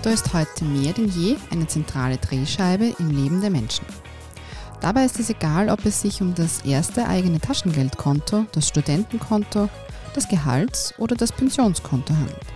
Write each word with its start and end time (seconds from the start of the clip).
Konto 0.00 0.14
ist 0.14 0.32
heute 0.32 0.64
mehr 0.64 0.94
denn 0.94 1.08
je 1.10 1.36
eine 1.50 1.66
zentrale 1.66 2.16
Drehscheibe 2.16 2.94
im 2.98 3.10
Leben 3.10 3.42
der 3.42 3.50
Menschen. 3.50 3.84
Dabei 4.80 5.04
ist 5.04 5.20
es 5.20 5.28
egal, 5.28 5.68
ob 5.68 5.84
es 5.84 6.00
sich 6.00 6.22
um 6.22 6.34
das 6.34 6.64
erste 6.64 7.06
eigene 7.06 7.38
Taschengeldkonto, 7.38 8.46
das 8.52 8.66
Studentenkonto, 8.66 9.68
das 10.14 10.26
Gehalts- 10.26 10.94
oder 10.96 11.16
das 11.16 11.32
Pensionskonto 11.32 12.14
handelt. 12.14 12.46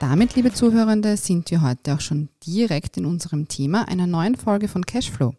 Damit, 0.00 0.34
liebe 0.34 0.52
Zuhörende, 0.52 1.16
sind 1.16 1.48
wir 1.52 1.62
heute 1.62 1.94
auch 1.94 2.00
schon 2.00 2.30
direkt 2.44 2.96
in 2.96 3.06
unserem 3.06 3.46
Thema 3.46 3.86
einer 3.86 4.08
neuen 4.08 4.34
Folge 4.34 4.66
von 4.66 4.84
Cashflow. 4.84 5.32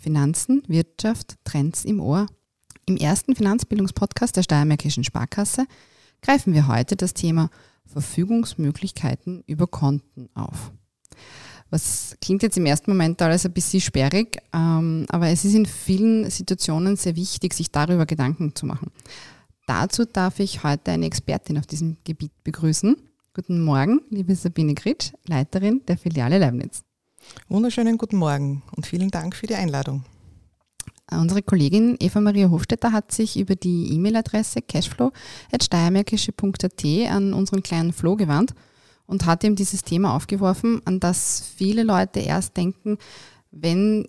Finanzen, 0.00 0.62
Wirtschaft, 0.66 1.34
Trends 1.44 1.84
im 1.84 2.00
Ohr. 2.00 2.24
Im 2.86 2.96
ersten 2.96 3.36
Finanzbildungspodcast 3.36 4.34
der 4.34 4.44
Steiermärkischen 4.44 5.04
Sparkasse 5.04 5.66
greifen 6.22 6.54
wir 6.54 6.68
heute 6.68 6.96
das 6.96 7.12
Thema 7.12 7.50
Verfügungsmöglichkeiten 7.86 9.42
über 9.46 9.66
Konten 9.66 10.28
auf. 10.34 10.72
Was 11.70 12.16
klingt 12.20 12.42
jetzt 12.42 12.56
im 12.56 12.66
ersten 12.66 12.90
Moment 12.90 13.20
alles 13.20 13.44
ein 13.44 13.52
bisschen 13.52 13.80
sperrig, 13.80 14.38
ähm, 14.52 15.06
aber 15.08 15.28
es 15.28 15.44
ist 15.44 15.54
in 15.54 15.66
vielen 15.66 16.30
Situationen 16.30 16.96
sehr 16.96 17.16
wichtig, 17.16 17.54
sich 17.54 17.70
darüber 17.70 18.06
Gedanken 18.06 18.54
zu 18.54 18.66
machen. 18.66 18.92
Dazu 19.66 20.04
darf 20.04 20.40
ich 20.40 20.62
heute 20.62 20.92
eine 20.92 21.06
Expertin 21.06 21.58
auf 21.58 21.66
diesem 21.66 21.96
Gebiet 22.04 22.32
begrüßen. 22.44 22.96
Guten 23.32 23.64
Morgen, 23.64 24.02
liebe 24.10 24.34
Sabine 24.36 24.74
Gritsch, 24.74 25.12
Leiterin 25.26 25.82
der 25.88 25.98
Filiale 25.98 26.38
Leibniz. 26.38 26.84
Wunderschönen 27.48 27.98
guten 27.98 28.18
Morgen 28.18 28.62
und 28.76 28.86
vielen 28.86 29.10
Dank 29.10 29.34
für 29.34 29.46
die 29.46 29.54
Einladung. 29.54 30.04
Unsere 31.10 31.42
Kollegin 31.42 31.96
Eva 32.00 32.20
Maria 32.20 32.50
Hofstetter 32.50 32.92
hat 32.92 33.12
sich 33.12 33.38
über 33.38 33.56
die 33.56 33.92
E-Mail-Adresse 33.92 34.62
cashflow.steiermärkische.at 34.62 36.84
an 37.10 37.34
unseren 37.34 37.62
kleinen 37.62 37.92
Flo 37.92 38.16
gewandt 38.16 38.54
und 39.06 39.26
hat 39.26 39.44
ihm 39.44 39.54
dieses 39.54 39.84
Thema 39.84 40.16
aufgeworfen, 40.16 40.80
an 40.86 41.00
das 41.00 41.44
viele 41.56 41.82
Leute 41.82 42.20
erst 42.20 42.56
denken, 42.56 42.96
wenn 43.50 44.08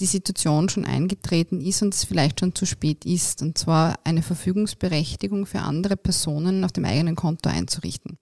die 0.00 0.06
Situation 0.06 0.68
schon 0.68 0.84
eingetreten 0.84 1.60
ist 1.60 1.82
und 1.82 1.92
es 1.92 2.04
vielleicht 2.04 2.38
schon 2.38 2.54
zu 2.54 2.66
spät 2.66 3.04
ist, 3.04 3.42
und 3.42 3.58
zwar 3.58 3.98
eine 4.04 4.22
Verfügungsberechtigung 4.22 5.44
für 5.44 5.58
andere 5.58 5.96
Personen 5.96 6.64
auf 6.64 6.70
dem 6.70 6.84
eigenen 6.84 7.16
Konto 7.16 7.48
einzurichten. 7.48 8.16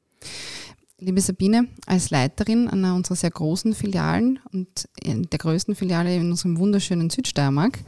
Liebe 0.99 1.21
Sabine, 1.21 1.69
als 1.85 2.09
Leiterin 2.09 2.69
einer 2.69 2.95
unserer 2.95 3.17
sehr 3.17 3.31
großen 3.31 3.75
Filialen 3.75 4.39
und 4.53 4.89
der 5.05 5.39
größten 5.39 5.75
Filiale 5.75 6.17
in 6.17 6.31
unserem 6.31 6.59
wunderschönen 6.59 7.11
Südsteiermark, 7.11 7.81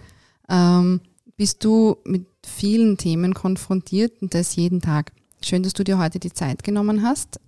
ähm, 0.49 1.01
bist 1.37 1.65
du 1.65 1.97
mit 2.05 2.27
vielen 2.45 2.97
Themen 2.97 3.35
konfrontiert 3.35 4.21
und 4.23 4.35
das 4.35 4.57
jeden 4.57 4.81
Tag. 4.81 5.13
Schön, 5.43 5.63
dass 5.63 5.73
du 5.73 5.85
dir 5.85 5.99
heute 5.99 6.19
die 6.19 6.33
Zeit 6.33 6.65
genommen 6.65 7.03
hast, 7.03 7.41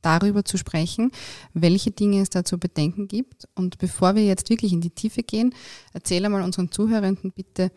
darüber 0.00 0.44
zu 0.44 0.56
sprechen, 0.56 1.10
welche 1.54 1.90
Dinge 1.90 2.20
es 2.20 2.30
da 2.30 2.44
zu 2.44 2.58
bedenken 2.58 3.08
gibt. 3.08 3.48
Und 3.54 3.78
bevor 3.78 4.14
wir 4.14 4.24
jetzt 4.24 4.48
wirklich 4.50 4.72
in 4.72 4.80
die 4.80 4.90
Tiefe 4.90 5.22
gehen, 5.22 5.54
erzähle 5.92 6.28
mal 6.28 6.42
unseren 6.42 6.70
Zuhörenden 6.70 7.32
bitte, 7.32 7.72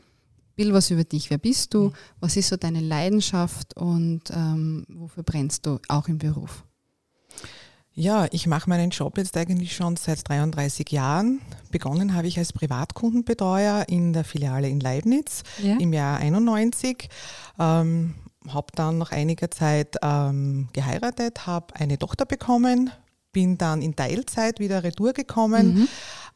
Bill, 0.55 0.71
was 0.73 0.89
über 0.89 1.03
dich. 1.03 1.29
Wer 1.29 1.37
bist 1.37 1.73
du? 1.73 1.91
Was 2.19 2.37
ist 2.37 2.47
so 2.47 2.55
deine 2.55 2.79
Leidenschaft 2.79 3.75
und 3.75 4.21
ähm, 4.31 4.85
wofür 4.87 5.23
brennst 5.23 5.65
du 5.65 5.79
auch 5.89 6.07
im 6.07 6.17
Beruf? 6.17 6.63
Ja, 7.97 8.27
ich 8.31 8.45
mache 8.45 8.69
meinen 8.69 8.89
Job 8.89 9.17
jetzt 9.17 9.37
eigentlich 9.37 9.73
schon 9.73 9.95
seit 9.95 10.27
33 10.27 10.91
Jahren. 10.91 11.39
Begonnen 11.71 12.13
habe 12.13 12.27
ich 12.27 12.37
als 12.37 12.51
Privatkundenbetreuer 12.51 13.85
in 13.87 14.11
der 14.11 14.25
Filiale 14.25 14.67
in 14.67 14.81
Leibniz 14.81 15.43
ja. 15.63 15.77
im 15.77 15.93
Jahr 15.93 16.19
91. 16.19 17.07
Ähm, 17.57 18.15
habe 18.49 18.67
dann 18.75 18.97
nach 18.97 19.11
einiger 19.11 19.49
Zeit 19.49 19.95
ähm, 20.01 20.67
geheiratet, 20.73 21.47
habe 21.47 21.73
eine 21.75 21.97
Tochter 21.97 22.25
bekommen, 22.25 22.91
bin 23.31 23.57
dann 23.57 23.81
in 23.81 23.95
Teilzeit 23.95 24.59
wieder 24.59 24.83
retour 24.83 25.13
gekommen. 25.13 25.75
Mhm. 25.75 25.87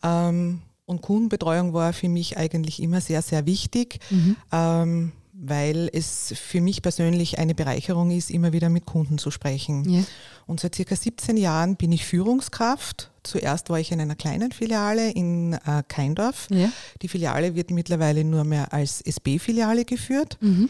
Ähm, 0.01 0.61
und 0.85 1.01
Kundenbetreuung 1.01 1.73
war 1.73 1.91
für 1.91 2.09
mich 2.09 2.37
eigentlich 2.37 2.81
immer 2.81 3.01
sehr, 3.01 3.21
sehr 3.21 3.45
wichtig. 3.45 3.99
Mhm. 4.09 4.37
Ähm, 4.51 5.11
weil 5.41 5.89
es 5.93 6.33
für 6.35 6.59
mich 6.59 6.81
persönlich 6.81 7.39
eine 7.39 7.55
Bereicherung 7.55 8.11
ist, 8.11 8.29
immer 8.29 8.51
wieder 8.51 8.67
mit 8.67 8.85
Kunden 8.85 9.17
zu 9.17 9.31
sprechen. 9.31 9.89
Ja. 9.89 10.03
Und 10.45 10.59
seit 10.59 10.75
circa 10.75 10.95
17 10.95 11.37
Jahren 11.37 11.77
bin 11.77 11.93
ich 11.93 12.05
Führungskraft. 12.05 13.09
Zuerst 13.23 13.69
war 13.69 13.79
ich 13.79 13.91
in 13.91 14.01
einer 14.01 14.15
kleinen 14.15 14.51
Filiale 14.51 15.11
in 15.11 15.53
äh, 15.53 15.83
Keindorf. 15.87 16.47
Ja. 16.49 16.69
Die 17.01 17.07
Filiale 17.07 17.55
wird 17.55 17.71
mittlerweile 17.71 18.25
nur 18.25 18.43
mehr 18.43 18.73
als 18.73 19.01
SB-Filiale 19.01 19.85
geführt. 19.85 20.37
Mhm. 20.41 20.69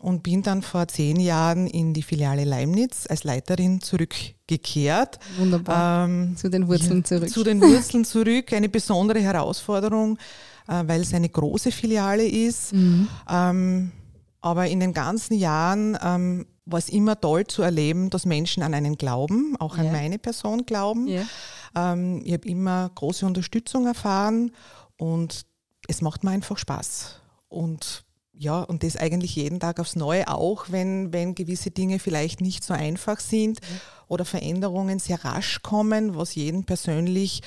Und 0.00 0.22
bin 0.22 0.42
dann 0.42 0.62
vor 0.62 0.88
zehn 0.88 1.20
Jahren 1.20 1.66
in 1.66 1.92
die 1.92 2.02
Filiale 2.02 2.44
Leimnitz 2.44 3.06
als 3.06 3.22
Leiterin 3.22 3.82
zurückgekehrt. 3.82 5.20
Wunderbar. 5.38 6.06
Ähm, 6.06 6.36
zu 6.36 6.48
den 6.48 6.66
Wurzeln 6.66 7.04
zurück. 7.04 7.28
Zu 7.28 7.44
den 7.44 7.60
Wurzeln 7.60 8.06
zurück. 8.06 8.52
Eine 8.54 8.70
besondere 8.70 9.20
Herausforderung, 9.20 10.18
äh, 10.66 10.82
weil 10.86 11.02
es 11.02 11.12
eine 11.12 11.28
große 11.28 11.70
Filiale 11.70 12.26
ist. 12.26 12.72
Mhm. 12.72 13.08
Ähm, 13.28 13.92
aber 14.40 14.68
in 14.68 14.80
den 14.80 14.92
ganzen 14.92 15.34
Jahren 15.34 15.98
ähm, 16.02 16.46
war 16.64 16.78
es 16.78 16.88
immer 16.88 17.20
toll 17.20 17.46
zu 17.46 17.62
erleben, 17.62 18.10
dass 18.10 18.26
Menschen 18.26 18.62
an 18.62 18.74
einen 18.74 18.96
glauben, 18.96 19.56
auch 19.58 19.76
an 19.76 19.84
yeah. 19.84 19.92
meine 19.92 20.18
Person 20.18 20.64
glauben. 20.66 21.08
Yeah. 21.08 21.26
Ähm, 21.74 22.22
ich 22.24 22.32
habe 22.32 22.48
immer 22.48 22.90
große 22.94 23.26
Unterstützung 23.26 23.86
erfahren 23.86 24.52
und 24.96 25.46
es 25.88 26.00
macht 26.00 26.24
mir 26.24 26.30
einfach 26.30 26.58
Spaß. 26.58 27.20
Und 27.48 28.04
ja, 28.32 28.62
und 28.62 28.84
das 28.84 28.96
eigentlich 28.96 29.36
jeden 29.36 29.60
Tag 29.60 29.80
aufs 29.80 29.96
Neue, 29.96 30.28
auch 30.28 30.66
wenn, 30.68 31.12
wenn 31.12 31.34
gewisse 31.34 31.70
Dinge 31.70 31.98
vielleicht 31.98 32.40
nicht 32.40 32.64
so 32.64 32.72
einfach 32.72 33.20
sind 33.20 33.60
mhm. 33.60 33.80
oder 34.08 34.24
Veränderungen 34.24 34.98
sehr 34.98 35.22
rasch 35.22 35.60
kommen, 35.62 36.14
was 36.14 36.34
jeden 36.36 36.64
persönlich 36.64 37.42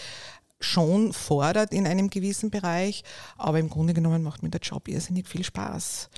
schon 0.64 1.14
fordert 1.14 1.74
in 1.74 1.86
einem 1.86 2.10
gewissen 2.10 2.50
Bereich, 2.50 3.04
aber 3.38 3.60
im 3.60 3.70
Grunde 3.70 3.94
genommen 3.94 4.24
macht 4.24 4.44
mir 4.44 4.50
der 4.50 4.62
Job 4.62 4.88
irrsinnig 4.88 5.28
viel 5.28 5.44
Spaß. 5.44 6.10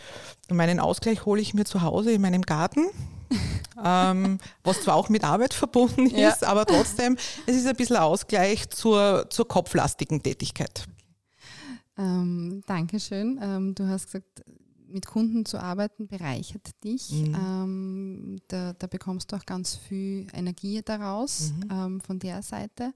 Und 0.50 0.58
meinen 0.58 0.80
Ausgleich 0.80 1.26
hole 1.26 1.42
ich 1.42 1.54
mir 1.54 1.66
zu 1.66 1.82
Hause 1.82 2.12
in 2.12 2.22
meinem 2.22 2.44
Garten, 2.44 2.86
ähm, 3.84 4.38
was 4.64 4.82
zwar 4.82 4.96
auch 4.96 5.10
mit 5.10 5.24
Arbeit 5.24 5.54
verbunden 5.54 6.08
ist, 6.08 6.42
ja. 6.42 6.48
aber 6.48 6.66
trotzdem, 6.66 7.18
es 7.46 7.56
ist 7.56 7.68
ein 7.68 7.76
bisschen 7.76 7.98
Ausgleich 7.98 8.70
zur, 8.70 9.28
zur 9.30 9.48
kopflastigen 9.48 10.22
Tätigkeit. 10.22 10.86
Ähm, 11.98 12.62
Dankeschön. 12.68 13.40
Ähm, 13.42 13.76
du 13.76 13.88
hast 13.88 14.08
gesagt, 14.08 14.44
mit 14.88 15.06
Kunden 15.06 15.46
zu 15.46 15.60
arbeiten 15.60 16.08
bereichert 16.08 16.84
dich. 16.84 17.12
Mhm. 17.12 17.36
Ähm, 17.36 18.38
da, 18.48 18.74
da, 18.74 18.88
bekommst 18.88 19.32
du 19.32 19.36
auch 19.36 19.46
ganz 19.46 19.76
viel 19.76 20.28
Energie 20.34 20.82
daraus 20.84 21.52
mhm. 21.52 21.70
ähm, 21.72 22.02
von 22.02 22.20
der 22.20 22.42
Seite. 22.42 22.94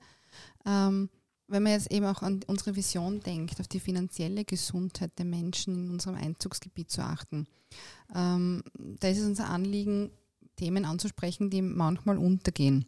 Ähm, 0.65 1.09
wenn 1.49 1.63
man 1.63 1.73
jetzt 1.73 1.91
eben 1.91 2.05
auch 2.05 2.21
an 2.21 2.41
unsere 2.47 2.75
Vision 2.75 3.19
denkt, 3.21 3.59
auf 3.59 3.67
die 3.67 3.79
finanzielle 3.79 4.45
Gesundheit 4.45 5.11
der 5.17 5.25
Menschen 5.25 5.85
in 5.85 5.91
unserem 5.91 6.15
Einzugsgebiet 6.15 6.89
zu 6.89 7.01
achten, 7.01 7.47
ähm, 8.15 8.63
da 8.73 9.09
ist 9.09 9.19
es 9.19 9.25
unser 9.25 9.49
Anliegen, 9.49 10.11
Themen 10.55 10.85
anzusprechen, 10.85 11.49
die 11.49 11.61
manchmal 11.61 12.17
untergehen. 12.17 12.85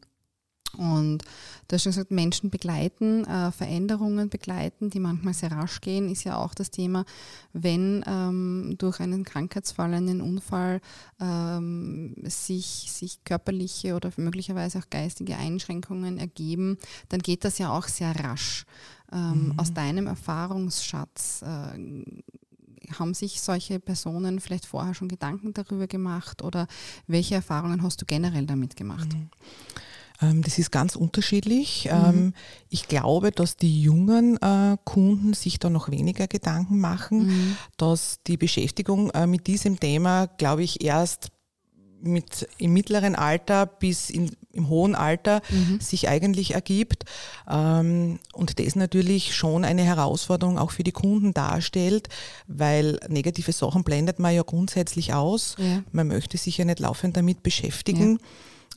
Und 0.77 1.23
du 1.67 1.75
hast 1.75 1.83
schon 1.83 1.91
gesagt, 1.91 2.11
Menschen 2.11 2.49
begleiten, 2.49 3.25
äh, 3.25 3.51
Veränderungen 3.51 4.29
begleiten, 4.29 4.89
die 4.89 4.99
manchmal 4.99 5.33
sehr 5.33 5.51
rasch 5.51 5.81
gehen, 5.81 6.09
ist 6.09 6.23
ja 6.23 6.37
auch 6.37 6.53
das 6.53 6.71
Thema, 6.71 7.05
wenn 7.53 8.03
ähm, 8.07 8.75
durch 8.77 8.99
einen 8.99 9.23
Krankheitsfall, 9.23 9.93
einen 9.93 10.21
Unfall 10.21 10.81
ähm, 11.19 12.15
sich, 12.23 12.91
sich 12.91 13.23
körperliche 13.23 13.95
oder 13.95 14.11
möglicherweise 14.17 14.79
auch 14.79 14.89
geistige 14.89 15.37
Einschränkungen 15.37 16.17
ergeben, 16.17 16.77
dann 17.09 17.21
geht 17.21 17.43
das 17.43 17.57
ja 17.57 17.71
auch 17.71 17.87
sehr 17.87 18.15
rasch. 18.15 18.65
Ähm, 19.11 19.47
mhm. 19.47 19.59
Aus 19.59 19.73
deinem 19.73 20.07
Erfahrungsschatz 20.07 21.41
äh, 21.41 22.05
haben 22.99 23.13
sich 23.13 23.41
solche 23.41 23.79
Personen 23.79 24.39
vielleicht 24.39 24.65
vorher 24.65 24.93
schon 24.93 25.07
Gedanken 25.07 25.53
darüber 25.53 25.87
gemacht 25.87 26.41
oder 26.41 26.67
welche 27.07 27.35
Erfahrungen 27.35 27.83
hast 27.83 28.01
du 28.01 28.05
generell 28.05 28.45
damit 28.45 28.75
gemacht? 28.75 29.09
Mhm. 29.13 29.29
Ähm, 30.21 30.41
das 30.41 30.57
ist 30.57 30.71
ganz 30.71 30.95
unterschiedlich. 30.95 31.89
Mhm. 31.91 32.09
Ähm, 32.09 32.33
ich 32.69 32.87
glaube, 32.87 33.31
dass 33.31 33.57
die 33.57 33.81
jungen 33.81 34.37
äh, 34.41 34.77
Kunden 34.83 35.33
sich 35.33 35.59
da 35.59 35.69
noch 35.69 35.89
weniger 35.89 36.27
Gedanken 36.27 36.79
machen, 36.79 37.27
mhm. 37.27 37.57
dass 37.77 38.19
die 38.27 38.37
Beschäftigung 38.37 39.09
äh, 39.11 39.27
mit 39.27 39.47
diesem 39.47 39.79
Thema, 39.79 40.27
glaube 40.27 40.63
ich, 40.63 40.83
erst 40.83 41.29
mit 42.03 42.47
im 42.57 42.73
mittleren 42.73 43.15
Alter 43.15 43.65
bis 43.65 44.09
in, 44.09 44.31
im 44.53 44.69
hohen 44.69 44.95
Alter 44.95 45.41
mhm. 45.49 45.79
sich 45.79 46.09
eigentlich 46.09 46.55
ergibt 46.55 47.05
ähm, 47.49 48.19
und 48.33 48.59
das 48.59 48.75
natürlich 48.75 49.35
schon 49.35 49.63
eine 49.63 49.83
Herausforderung 49.83 50.57
auch 50.57 50.71
für 50.71 50.83
die 50.83 50.91
Kunden 50.91 51.33
darstellt, 51.33 52.09
weil 52.47 52.99
negative 53.07 53.51
Sachen 53.51 53.83
blendet 53.83 54.19
man 54.19 54.33
ja 54.33 54.41
grundsätzlich 54.41 55.13
aus. 55.13 55.55
Ja. 55.59 55.83
Man 55.91 56.07
möchte 56.07 56.37
sich 56.37 56.57
ja 56.57 56.65
nicht 56.65 56.79
laufend 56.79 57.17
damit 57.17 57.43
beschäftigen. 57.43 58.13
Ja. 58.13 58.27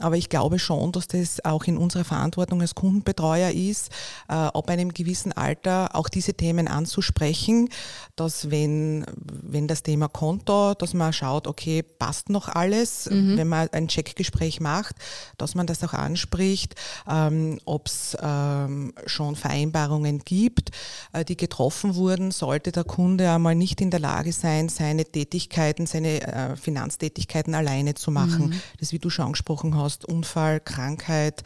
Aber 0.01 0.17
ich 0.17 0.29
glaube 0.29 0.59
schon, 0.59 0.91
dass 0.91 1.07
das 1.07 1.45
auch 1.45 1.65
in 1.65 1.77
unserer 1.77 2.03
Verantwortung 2.03 2.61
als 2.61 2.75
Kundenbetreuer 2.75 3.51
ist, 3.51 3.91
äh, 4.29 4.33
ab 4.33 4.69
einem 4.69 4.93
gewissen 4.93 5.33
Alter 5.33 5.95
auch 5.95 6.09
diese 6.09 6.35
Themen 6.35 6.67
anzusprechen, 6.67 7.69
dass 8.17 8.51
wenn, 8.51 9.07
wenn 9.17 9.69
das 9.69 9.85
Thema 9.85 10.09
Konto, 10.09 10.75
dass 10.75 10.95
man 10.95 11.13
schaut, 11.13 11.47
okay, 11.47 11.83
passt 11.83 12.29
noch 12.29 12.49
alles, 12.49 13.09
mhm. 13.09 13.37
wenn 13.37 13.47
man 13.47 13.69
ein 13.71 13.87
Checkgespräch 13.87 14.61
macht, 14.61 14.97
dass 15.39 15.55
man 15.55 15.69
das 15.69 15.85
auch 15.85 15.93
anspricht, 15.93 16.75
ähm, 17.09 17.61
ob 17.65 17.87
es 17.87 18.17
ähm, 18.21 18.95
schon 19.07 19.37
Vereinbarungen 19.37 20.21
gibt, 20.25 20.73
äh, 21.13 21.25
die 21.25 21.37
getroffen 21.37 21.95
wurden, 21.95 22.33
sollte 22.33 22.73
der 22.73 22.85
Kunde 22.85 23.31
einmal 23.31 23.55
nicht 23.55 23.81
in 23.81 23.93
der 23.93 24.01
Lage 24.01 24.33
sein, 24.33 24.69
seine 24.69 25.05
Tätigkeiten, 25.05 25.87
seine 25.87 26.21
äh, 26.23 26.57
Finanztätigkeiten 26.57 27.55
alleine 27.55 27.95
zu 27.95 28.11
machen. 28.11 28.49
Mhm. 28.49 28.61
Das, 28.81 28.93
wie 28.93 28.99
du 28.99 29.09
schon 29.09 29.27
angesprochen 29.27 29.77
hast, 29.77 29.84
Unfall, 30.07 30.61
Krankheit 30.61 31.43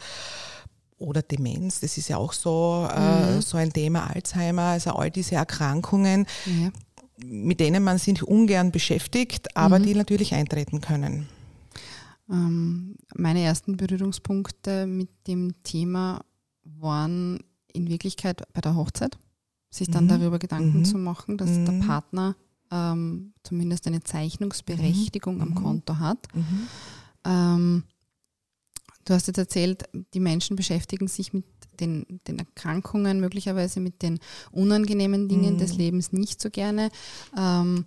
oder 0.97 1.21
Demenz, 1.21 1.79
das 1.79 1.97
ist 1.97 2.09
ja 2.09 2.17
auch 2.17 2.33
so, 2.33 2.87
äh, 2.93 3.35
mhm. 3.35 3.41
so 3.41 3.57
ein 3.57 3.71
Thema, 3.71 4.09
Alzheimer, 4.13 4.63
also 4.63 4.91
all 4.91 5.09
diese 5.09 5.35
Erkrankungen, 5.35 6.25
ja. 6.45 6.69
mit 7.25 7.59
denen 7.59 7.83
man 7.83 7.97
sich 7.97 8.21
ungern 8.21 8.71
beschäftigt, 8.71 9.55
aber 9.55 9.79
mhm. 9.79 9.83
die 9.83 9.95
natürlich 9.95 10.33
eintreten 10.33 10.81
können. 10.81 11.27
Ähm, 12.29 12.95
meine 13.15 13.41
ersten 13.41 13.77
Berührungspunkte 13.77 14.85
mit 14.85 15.09
dem 15.27 15.53
Thema 15.63 16.21
waren 16.63 17.39
in 17.73 17.89
Wirklichkeit 17.89 18.43
bei 18.53 18.61
der 18.61 18.75
Hochzeit, 18.75 19.17
sich 19.69 19.89
dann 19.89 20.05
mhm. 20.05 20.09
darüber 20.09 20.39
Gedanken 20.39 20.79
mhm. 20.79 20.85
zu 20.85 20.97
machen, 20.97 21.37
dass 21.37 21.49
der 21.49 21.73
mhm. 21.73 21.87
Partner 21.87 22.35
ähm, 22.71 23.33
zumindest 23.43 23.87
eine 23.87 24.01
Zeichnungsberechtigung 24.03 25.35
mhm. 25.35 25.41
am 25.41 25.55
Konto 25.55 25.97
hat. 25.97 26.27
Mhm. 26.33 26.67
Ähm, 27.25 27.83
du 29.09 29.15
hast 29.15 29.27
jetzt 29.27 29.37
erzählt, 29.37 29.83
die 30.13 30.19
Menschen 30.19 30.55
beschäftigen 30.55 31.07
sich 31.07 31.33
mit 31.33 31.45
den, 31.79 32.05
den 32.27 32.39
Erkrankungen, 32.39 33.19
möglicherweise 33.19 33.79
mit 33.79 34.01
den 34.01 34.19
unangenehmen 34.51 35.27
Dingen 35.27 35.57
des 35.57 35.75
Lebens 35.75 36.11
nicht 36.11 36.41
so 36.41 36.49
gerne. 36.49 36.89
Ähm, 37.37 37.85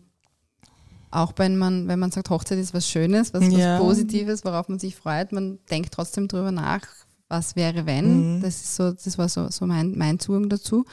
auch 1.10 1.34
wenn 1.36 1.58
man, 1.58 1.88
wenn 1.88 1.98
man 1.98 2.10
sagt, 2.10 2.30
Hochzeit 2.30 2.58
ist 2.58 2.72
was 2.74 2.88
Schönes, 2.88 3.34
was, 3.34 3.46
ja. 3.48 3.74
was 3.74 3.80
Positives, 3.80 4.44
worauf 4.44 4.68
man 4.68 4.78
sich 4.78 4.96
freut, 4.96 5.32
man 5.32 5.58
denkt 5.70 5.92
trotzdem 5.92 6.26
darüber 6.26 6.52
nach, 6.52 6.86
was 7.28 7.54
wäre, 7.54 7.86
wenn. 7.86 8.36
Mhm. 8.36 8.42
Das, 8.42 8.56
ist 8.56 8.76
so, 8.76 8.92
das 8.92 9.18
war 9.18 9.28
so, 9.28 9.50
so 9.50 9.66
mein, 9.66 9.96
mein 9.96 10.18
Zugang 10.18 10.48
dazu. 10.48 10.86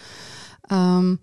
Ähm, 0.70 1.20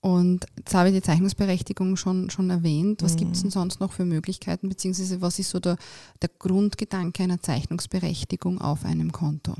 und 0.00 0.46
jetzt 0.56 0.74
habe 0.74 0.88
ich 0.88 0.94
die 0.94 1.02
Zeichnungsberechtigung 1.02 1.96
schon, 1.96 2.30
schon 2.30 2.50
erwähnt. 2.50 3.02
Was 3.02 3.14
mhm. 3.14 3.18
gibt 3.18 3.36
es 3.36 3.42
denn 3.42 3.50
sonst 3.50 3.80
noch 3.80 3.92
für 3.92 4.04
Möglichkeiten, 4.04 4.68
beziehungsweise 4.68 5.20
was 5.20 5.38
ist 5.38 5.50
so 5.50 5.58
der, 5.58 5.76
der 6.22 6.30
Grundgedanke 6.38 7.24
einer 7.24 7.42
Zeichnungsberechtigung 7.42 8.60
auf 8.60 8.84
einem 8.84 9.10
Konto? 9.10 9.54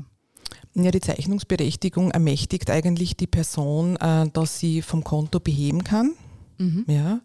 Ja, 0.75 0.91
die 0.91 1.01
Zeichnungsberechtigung 1.01 2.11
ermächtigt 2.11 2.69
eigentlich 2.69 3.17
die 3.17 3.27
Person, 3.27 3.97
äh, 3.97 4.29
dass 4.29 4.59
sie 4.59 4.81
vom 4.81 5.03
Konto 5.03 5.39
beheben 5.39 5.83
kann. 5.83 6.13
Mhm. 6.57 6.85
Ja, 6.87 7.21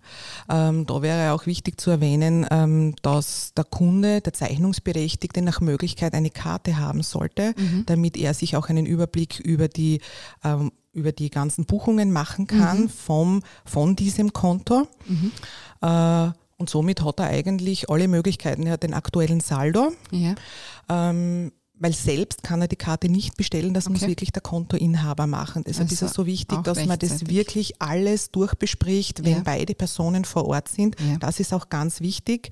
ähm, 0.48 0.86
da 0.86 1.02
wäre 1.02 1.32
auch 1.32 1.46
wichtig 1.46 1.80
zu 1.80 1.90
erwähnen, 1.90 2.46
ähm, 2.50 2.94
dass 3.02 3.52
der 3.54 3.64
Kunde, 3.64 4.20
der 4.20 4.32
Zeichnungsberechtigte 4.32 5.42
nach 5.42 5.60
Möglichkeit 5.60 6.14
eine 6.14 6.30
Karte 6.30 6.78
haben 6.78 7.02
sollte, 7.02 7.52
mhm. 7.56 7.84
damit 7.86 8.16
er 8.16 8.32
sich 8.32 8.56
auch 8.56 8.68
einen 8.68 8.86
Überblick 8.86 9.40
über 9.40 9.66
die 9.66 10.00
ähm, 10.44 10.70
über 10.94 11.12
die 11.12 11.30
ganzen 11.30 11.66
Buchungen 11.66 12.12
machen 12.12 12.46
kann 12.46 12.82
mhm. 12.82 12.88
vom, 12.88 13.42
von 13.64 13.96
diesem 13.96 14.32
Konto. 14.32 14.88
Mhm. 15.06 15.32
Äh, 15.82 16.30
und 16.56 16.70
somit 16.70 17.04
hat 17.04 17.18
er 17.20 17.26
eigentlich 17.26 17.90
alle 17.90 18.08
Möglichkeiten. 18.08 18.66
Er 18.66 18.74
hat 18.74 18.82
den 18.82 18.94
aktuellen 18.94 19.40
Saldo. 19.40 19.92
Ja. 20.10 20.34
Ähm, 20.88 21.52
weil 21.76 21.92
selbst 21.92 22.44
kann 22.44 22.60
er 22.62 22.68
die 22.68 22.76
Karte 22.76 23.08
nicht 23.08 23.36
bestellen, 23.36 23.74
das 23.74 23.86
okay. 23.86 23.92
muss 23.92 24.06
wirklich 24.06 24.30
der 24.30 24.42
Kontoinhaber 24.42 25.26
machen. 25.26 25.64
Deshalb 25.66 25.90
also 25.90 25.94
ist 25.94 26.10
es 26.10 26.14
so 26.14 26.24
wichtig, 26.24 26.62
dass 26.62 26.86
man 26.86 26.98
das 26.98 27.26
wirklich 27.26 27.82
alles 27.82 28.30
durchbespricht, 28.30 29.24
wenn 29.24 29.38
ja. 29.38 29.42
beide 29.44 29.74
Personen 29.74 30.24
vor 30.24 30.46
Ort 30.46 30.68
sind. 30.68 30.96
Ja. 31.00 31.16
Das 31.18 31.40
ist 31.40 31.52
auch 31.52 31.68
ganz 31.68 32.00
wichtig. 32.00 32.50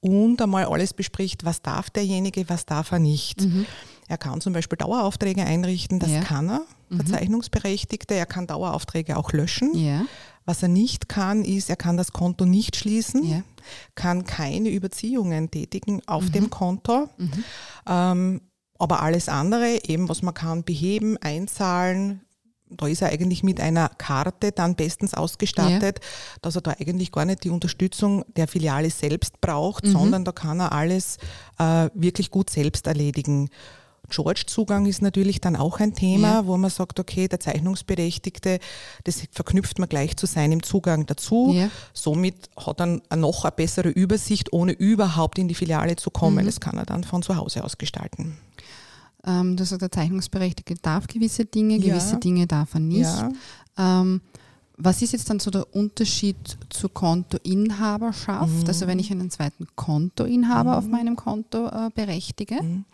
Und 0.00 0.42
einmal 0.42 0.66
alles 0.66 0.92
bespricht, 0.92 1.44
was 1.44 1.62
darf 1.62 1.88
derjenige, 1.88 2.48
was 2.48 2.66
darf 2.66 2.92
er 2.92 2.98
nicht. 2.98 3.42
Mhm. 3.42 3.64
Er 4.08 4.18
kann 4.18 4.40
zum 4.40 4.52
Beispiel 4.52 4.76
Daueraufträge 4.76 5.44
einrichten, 5.44 5.98
das 5.98 6.10
ja. 6.10 6.20
kann 6.20 6.48
er, 6.48 6.62
der 6.90 7.04
mhm. 7.04 7.06
Zeichnungsberechtigte. 7.06 8.14
Er 8.14 8.26
kann 8.26 8.46
Daueraufträge 8.46 9.16
auch 9.16 9.32
löschen. 9.32 9.72
Was 10.46 10.62
er 10.62 10.68
nicht 10.68 11.08
kann, 11.08 11.42
ist, 11.42 11.70
er 11.70 11.76
kann 11.76 11.96
das 11.96 12.12
Konto 12.12 12.44
nicht 12.44 12.76
schließen, 12.76 13.44
kann 13.94 14.24
keine 14.24 14.68
Überziehungen 14.68 15.50
tätigen 15.50 16.02
auf 16.06 16.24
mhm. 16.24 16.32
dem 16.32 16.50
Konto. 16.50 17.08
Mhm. 17.16 17.44
Ähm, 17.88 18.40
aber 18.78 19.02
alles 19.02 19.30
andere, 19.30 19.78
eben 19.84 20.08
was 20.08 20.20
man 20.20 20.34
kann, 20.34 20.64
beheben, 20.64 21.16
einzahlen, 21.18 22.20
da 22.76 22.86
ist 22.86 23.02
er 23.02 23.10
eigentlich 23.10 23.42
mit 23.42 23.60
einer 23.60 23.88
Karte 23.88 24.52
dann 24.52 24.74
bestens 24.74 25.14
ausgestattet, 25.14 26.00
ja. 26.00 26.38
dass 26.42 26.56
er 26.56 26.62
da 26.62 26.72
eigentlich 26.72 27.12
gar 27.12 27.24
nicht 27.24 27.44
die 27.44 27.50
Unterstützung 27.50 28.24
der 28.36 28.48
Filiale 28.48 28.90
selbst 28.90 29.40
braucht, 29.40 29.84
mhm. 29.84 29.92
sondern 29.92 30.24
da 30.24 30.32
kann 30.32 30.60
er 30.60 30.72
alles 30.72 31.18
äh, 31.58 31.88
wirklich 31.94 32.30
gut 32.30 32.50
selbst 32.50 32.86
erledigen. 32.86 33.48
George-Zugang 34.08 34.86
ist 34.86 35.02
natürlich 35.02 35.40
dann 35.40 35.56
auch 35.56 35.80
ein 35.80 35.94
Thema, 35.94 36.28
ja. 36.28 36.46
wo 36.46 36.56
man 36.56 36.70
sagt, 36.70 37.00
okay, 37.00 37.28
der 37.28 37.40
Zeichnungsberechtigte, 37.40 38.58
das 39.04 39.22
verknüpft 39.30 39.78
man 39.78 39.88
gleich 39.88 40.16
zu 40.16 40.26
seinem 40.26 40.62
Zugang 40.62 41.06
dazu. 41.06 41.52
Ja. 41.54 41.70
Somit 41.92 42.50
hat 42.56 42.80
er 42.80 43.00
noch 43.16 43.44
eine 43.44 43.52
bessere 43.52 43.88
Übersicht, 43.88 44.52
ohne 44.52 44.72
überhaupt 44.72 45.38
in 45.38 45.48
die 45.48 45.54
Filiale 45.54 45.96
zu 45.96 46.10
kommen. 46.10 46.42
Mhm. 46.42 46.46
Das 46.46 46.60
kann 46.60 46.76
er 46.76 46.86
dann 46.86 47.04
von 47.04 47.22
zu 47.22 47.36
Hause 47.36 47.64
aus 47.64 47.78
gestalten. 47.78 48.36
Ähm, 49.26 49.56
sagst, 49.56 49.80
der 49.80 49.90
Zeichnungsberechtigte 49.90 50.74
darf 50.82 51.06
gewisse 51.06 51.46
Dinge, 51.46 51.78
gewisse 51.78 52.14
ja. 52.14 52.18
Dinge 52.18 52.46
darf 52.46 52.74
er 52.74 52.80
nicht. 52.80 53.08
Ähm, 53.78 54.20
was 54.76 55.02
ist 55.02 55.12
jetzt 55.12 55.30
dann 55.30 55.38
so 55.38 55.50
der 55.50 55.72
Unterschied 55.74 56.36
zur 56.68 56.92
Kontoinhaberschaft? 56.92 58.62
Mhm. 58.62 58.66
Also 58.66 58.86
wenn 58.86 58.98
ich 58.98 59.10
einen 59.10 59.30
zweiten 59.30 59.66
Kontoinhaber 59.76 60.72
mhm. 60.72 60.76
auf 60.76 60.86
meinem 60.88 61.16
Konto 61.16 61.68
äh, 61.68 61.90
berechtige? 61.94 62.62
Mhm. 62.62 62.84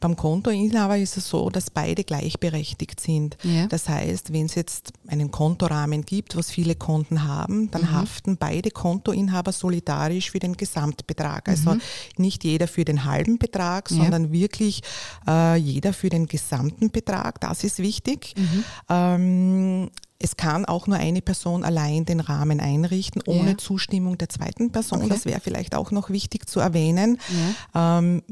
Beim 0.00 0.16
Kontoinhaber 0.16 0.98
ist 0.98 1.16
es 1.16 1.28
so, 1.28 1.50
dass 1.50 1.70
beide 1.70 2.04
gleichberechtigt 2.04 3.00
sind. 3.00 3.36
Ja. 3.42 3.66
Das 3.66 3.88
heißt, 3.88 4.32
wenn 4.32 4.46
es 4.46 4.54
jetzt 4.54 4.92
einen 5.06 5.30
Kontorahmen 5.30 6.04
gibt, 6.04 6.36
was 6.36 6.50
viele 6.50 6.74
Konten 6.74 7.24
haben, 7.24 7.70
dann 7.70 7.82
mhm. 7.82 7.92
haften 7.92 8.36
beide 8.36 8.70
Kontoinhaber 8.70 9.52
solidarisch 9.52 10.30
für 10.30 10.38
den 10.38 10.56
Gesamtbetrag. 10.56 11.48
Also 11.48 11.74
mhm. 11.74 11.80
nicht 12.16 12.44
jeder 12.44 12.68
für 12.68 12.84
den 12.84 13.04
halben 13.04 13.38
Betrag, 13.38 13.90
ja. 13.90 13.96
sondern 13.96 14.32
wirklich 14.32 14.82
äh, 15.26 15.56
jeder 15.56 15.92
für 15.92 16.08
den 16.08 16.26
gesamten 16.26 16.90
Betrag. 16.90 17.40
Das 17.40 17.64
ist 17.64 17.78
wichtig. 17.78 18.34
Mhm. 18.36 18.64
Ähm, 18.88 19.90
es 20.18 20.36
kann 20.36 20.64
auch 20.64 20.86
nur 20.86 20.96
eine 20.96 21.20
Person 21.20 21.64
allein 21.64 22.04
den 22.04 22.20
Rahmen 22.20 22.60
einrichten, 22.60 23.22
ohne 23.26 23.50
ja. 23.50 23.58
Zustimmung 23.58 24.16
der 24.16 24.28
zweiten 24.28 24.72
Person. 24.72 25.00
Okay. 25.00 25.08
Das 25.10 25.26
wäre 25.26 25.40
vielleicht 25.40 25.74
auch 25.74 25.90
noch 25.90 26.10
wichtig 26.10 26.48
zu 26.48 26.60
erwähnen. 26.60 27.18
Ja. 27.74 27.98
Ähm, 27.98 28.22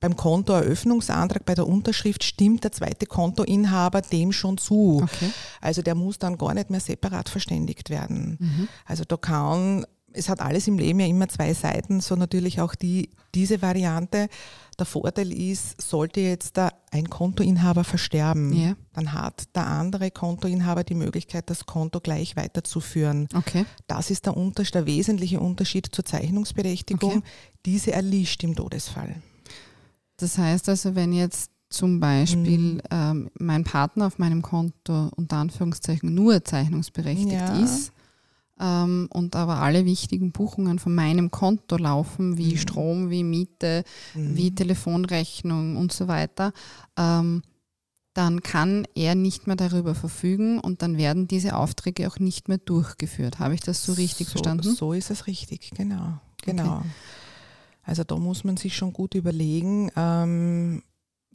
beim 0.00 0.16
Kontoeröffnungsantrag, 0.16 1.46
bei 1.46 1.54
der 1.54 1.66
Unterschrift 1.66 2.24
stimmt 2.24 2.64
der 2.64 2.72
zweite 2.72 3.06
Kontoinhaber 3.06 4.02
dem 4.02 4.32
schon 4.32 4.58
zu. 4.58 5.00
Okay. 5.02 5.30
Also 5.60 5.82
der 5.82 5.94
muss 5.94 6.18
dann 6.18 6.36
gar 6.36 6.52
nicht 6.54 6.70
mehr 6.70 6.80
separat 6.80 7.28
verständigt 7.28 7.88
werden. 7.90 8.36
Mhm. 8.38 8.68
Also 8.84 9.04
da 9.04 9.16
kann, 9.16 9.86
es 10.12 10.28
hat 10.28 10.40
alles 10.40 10.68
im 10.68 10.78
Leben 10.78 11.00
ja 11.00 11.06
immer 11.06 11.28
zwei 11.28 11.54
Seiten, 11.54 12.00
so 12.00 12.16
natürlich 12.16 12.60
auch 12.60 12.74
die, 12.74 13.10
diese 13.34 13.62
Variante. 13.62 14.28
Der 14.78 14.86
Vorteil 14.86 15.32
ist, 15.32 15.80
sollte 15.80 16.20
jetzt 16.20 16.56
da 16.56 16.70
ein 16.90 17.08
Kontoinhaber 17.08 17.84
versterben, 17.84 18.52
ja. 18.52 18.74
dann 18.92 19.12
hat 19.12 19.44
der 19.54 19.66
andere 19.66 20.10
Kontoinhaber 20.10 20.84
die 20.84 20.94
Möglichkeit, 20.94 21.48
das 21.48 21.64
Konto 21.64 22.00
gleich 22.00 22.36
weiterzuführen. 22.36 23.28
Okay. 23.34 23.64
Das 23.86 24.10
ist 24.10 24.26
der, 24.26 24.36
Unterschied, 24.36 24.74
der 24.74 24.86
wesentliche 24.86 25.40
Unterschied 25.40 25.88
zur 25.92 26.04
Zeichnungsberechtigung. 26.04 27.18
Okay. 27.18 27.22
Diese 27.64 27.92
erlischt 27.92 28.42
im 28.42 28.54
Todesfall. 28.54 29.14
Das 30.16 30.38
heißt 30.38 30.68
also, 30.68 30.94
wenn 30.94 31.12
jetzt 31.12 31.50
zum 31.70 31.98
Beispiel 31.98 32.74
mhm. 32.74 32.80
ähm, 32.90 33.30
mein 33.38 33.64
Partner 33.64 34.06
auf 34.06 34.18
meinem 34.18 34.42
Konto 34.42 35.10
unter 35.16 35.36
Anführungszeichen 35.36 36.14
nur 36.14 36.44
zeichnungsberechtigt 36.44 37.32
ja. 37.32 37.58
ist 37.58 37.92
ähm, 38.60 39.08
und 39.10 39.34
aber 39.34 39.56
alle 39.56 39.84
wichtigen 39.84 40.30
Buchungen 40.30 40.78
von 40.78 40.94
meinem 40.94 41.30
Konto 41.30 41.76
laufen, 41.76 42.38
wie 42.38 42.52
mhm. 42.52 42.58
Strom, 42.58 43.10
wie 43.10 43.24
Miete, 43.24 43.84
mhm. 44.14 44.36
wie 44.36 44.54
Telefonrechnung 44.54 45.76
und 45.76 45.92
so 45.92 46.06
weiter, 46.06 46.52
ähm, 46.96 47.42
dann 48.12 48.42
kann 48.42 48.86
er 48.94 49.16
nicht 49.16 49.48
mehr 49.48 49.56
darüber 49.56 49.96
verfügen 49.96 50.60
und 50.60 50.82
dann 50.82 50.96
werden 50.96 51.26
diese 51.26 51.56
Aufträge 51.56 52.06
auch 52.06 52.20
nicht 52.20 52.46
mehr 52.46 52.58
durchgeführt. 52.58 53.40
Habe 53.40 53.54
ich 53.54 53.60
das 53.60 53.84
so 53.84 53.94
richtig 53.94 54.28
so, 54.28 54.32
verstanden? 54.32 54.72
So 54.72 54.92
ist 54.92 55.10
es 55.10 55.26
richtig, 55.26 55.72
genau. 55.76 56.20
genau. 56.42 56.76
Okay. 56.76 56.88
Also 57.84 58.04
da 58.04 58.16
muss 58.16 58.44
man 58.44 58.56
sich 58.56 58.76
schon 58.76 58.92
gut 58.92 59.14
überlegen, 59.14 59.90
ähm, 59.96 60.82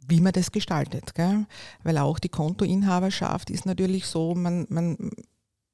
wie 0.06 0.20
man 0.20 0.32
das 0.32 0.52
gestaltet. 0.52 1.14
Gell? 1.14 1.46
Weil 1.82 1.98
auch 1.98 2.18
die 2.18 2.28
Kontoinhaberschaft 2.28 3.50
ist 3.50 3.66
natürlich 3.66 4.06
so, 4.06 4.34
man, 4.34 4.66
man 4.68 5.10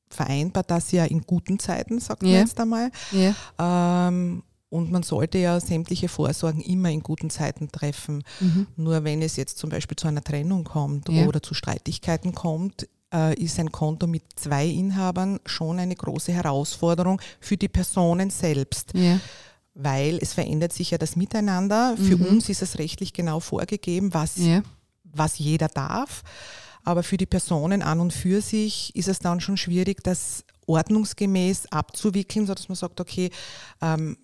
vereinbart 0.08 0.70
das 0.70 0.92
ja 0.92 1.04
in 1.04 1.22
guten 1.22 1.58
Zeiten, 1.58 1.98
sagt 1.98 2.22
man 2.22 2.32
ja. 2.32 2.40
jetzt 2.40 2.60
einmal. 2.60 2.90
Ja. 3.12 4.08
Ähm, 4.08 4.42
und 4.68 4.90
man 4.90 5.02
sollte 5.02 5.38
ja 5.38 5.58
sämtliche 5.60 6.08
Vorsorgen 6.08 6.60
immer 6.60 6.90
in 6.90 7.02
guten 7.02 7.30
Zeiten 7.30 7.70
treffen. 7.70 8.24
Mhm. 8.40 8.66
Nur 8.76 9.04
wenn 9.04 9.22
es 9.22 9.36
jetzt 9.36 9.58
zum 9.58 9.70
Beispiel 9.70 9.96
zu 9.96 10.08
einer 10.08 10.24
Trennung 10.24 10.64
kommt 10.64 11.08
ja. 11.08 11.26
oder 11.26 11.42
zu 11.42 11.54
Streitigkeiten 11.54 12.34
kommt, 12.34 12.88
äh, 13.14 13.34
ist 13.40 13.58
ein 13.60 13.70
Konto 13.70 14.06
mit 14.06 14.24
zwei 14.34 14.66
Inhabern 14.66 15.38
schon 15.46 15.78
eine 15.78 15.94
große 15.94 16.32
Herausforderung 16.32 17.20
für 17.40 17.56
die 17.56 17.68
Personen 17.68 18.30
selbst. 18.30 18.92
Ja. 18.94 19.20
Weil 19.78 20.18
es 20.22 20.32
verändert 20.32 20.72
sich 20.72 20.90
ja 20.90 20.98
das 20.98 21.16
Miteinander. 21.16 21.96
Für 21.96 22.16
mhm. 22.16 22.26
uns 22.26 22.48
ist 22.48 22.62
es 22.62 22.78
rechtlich 22.78 23.12
genau 23.12 23.40
vorgegeben, 23.40 24.14
was, 24.14 24.36
ja. 24.38 24.62
was 25.04 25.38
jeder 25.38 25.68
darf. 25.68 26.22
Aber 26.82 27.02
für 27.02 27.16
die 27.16 27.26
Personen 27.26 27.82
an 27.82 28.00
und 28.00 28.12
für 28.12 28.40
sich 28.40 28.94
ist 28.96 29.08
es 29.08 29.18
dann 29.18 29.40
schon 29.40 29.56
schwierig, 29.56 30.02
das 30.02 30.44
ordnungsgemäß 30.66 31.66
abzuwickeln, 31.72 32.46
sodass 32.46 32.68
man 32.68 32.76
sagt, 32.76 33.00
okay, 33.00 33.30
ähm, 33.82 34.16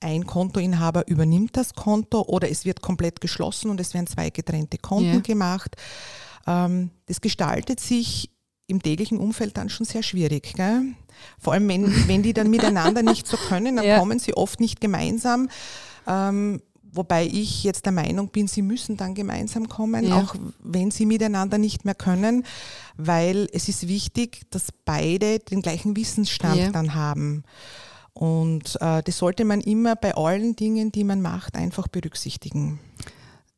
ein 0.00 0.26
Kontoinhaber 0.26 1.06
übernimmt 1.08 1.56
das 1.56 1.74
Konto 1.74 2.22
oder 2.22 2.50
es 2.50 2.64
wird 2.64 2.80
komplett 2.80 3.20
geschlossen 3.20 3.70
und 3.70 3.80
es 3.80 3.94
werden 3.94 4.06
zwei 4.06 4.30
getrennte 4.30 4.78
Konten 4.78 5.14
ja. 5.14 5.20
gemacht. 5.20 5.76
Ähm, 6.46 6.90
das 7.06 7.20
gestaltet 7.20 7.80
sich 7.80 8.30
im 8.70 8.82
täglichen 8.82 9.18
Umfeld 9.18 9.56
dann 9.56 9.68
schon 9.68 9.86
sehr 9.86 10.02
schwierig. 10.02 10.54
Gell? 10.54 10.82
Vor 11.38 11.52
allem, 11.52 11.68
wenn, 11.68 11.86
wenn 12.08 12.22
die 12.22 12.32
dann 12.32 12.50
miteinander 12.50 13.02
nicht 13.02 13.26
so 13.26 13.36
können, 13.36 13.76
dann 13.76 13.84
ja. 13.84 13.98
kommen 13.98 14.18
sie 14.18 14.34
oft 14.34 14.60
nicht 14.60 14.80
gemeinsam. 14.80 15.48
Ähm, 16.06 16.60
Wobei 16.92 17.26
ich 17.26 17.62
jetzt 17.62 17.84
der 17.84 17.92
Meinung 17.92 18.28
bin, 18.28 18.48
sie 18.48 18.62
müssen 18.62 18.96
dann 18.96 19.14
gemeinsam 19.14 19.68
kommen, 19.68 20.08
ja. 20.08 20.20
auch 20.20 20.34
wenn 20.60 20.90
sie 20.90 21.06
miteinander 21.06 21.56
nicht 21.56 21.84
mehr 21.84 21.94
können, 21.94 22.44
weil 22.96 23.48
es 23.52 23.68
ist 23.68 23.86
wichtig, 23.86 24.42
dass 24.50 24.68
beide 24.84 25.38
den 25.38 25.62
gleichen 25.62 25.96
Wissensstand 25.96 26.56
ja. 26.56 26.70
dann 26.70 26.94
haben. 26.94 27.44
Und 28.12 28.76
äh, 28.80 29.02
das 29.04 29.18
sollte 29.18 29.44
man 29.44 29.60
immer 29.60 29.94
bei 29.94 30.16
allen 30.16 30.56
Dingen, 30.56 30.90
die 30.90 31.04
man 31.04 31.22
macht, 31.22 31.54
einfach 31.54 31.86
berücksichtigen. 31.86 32.80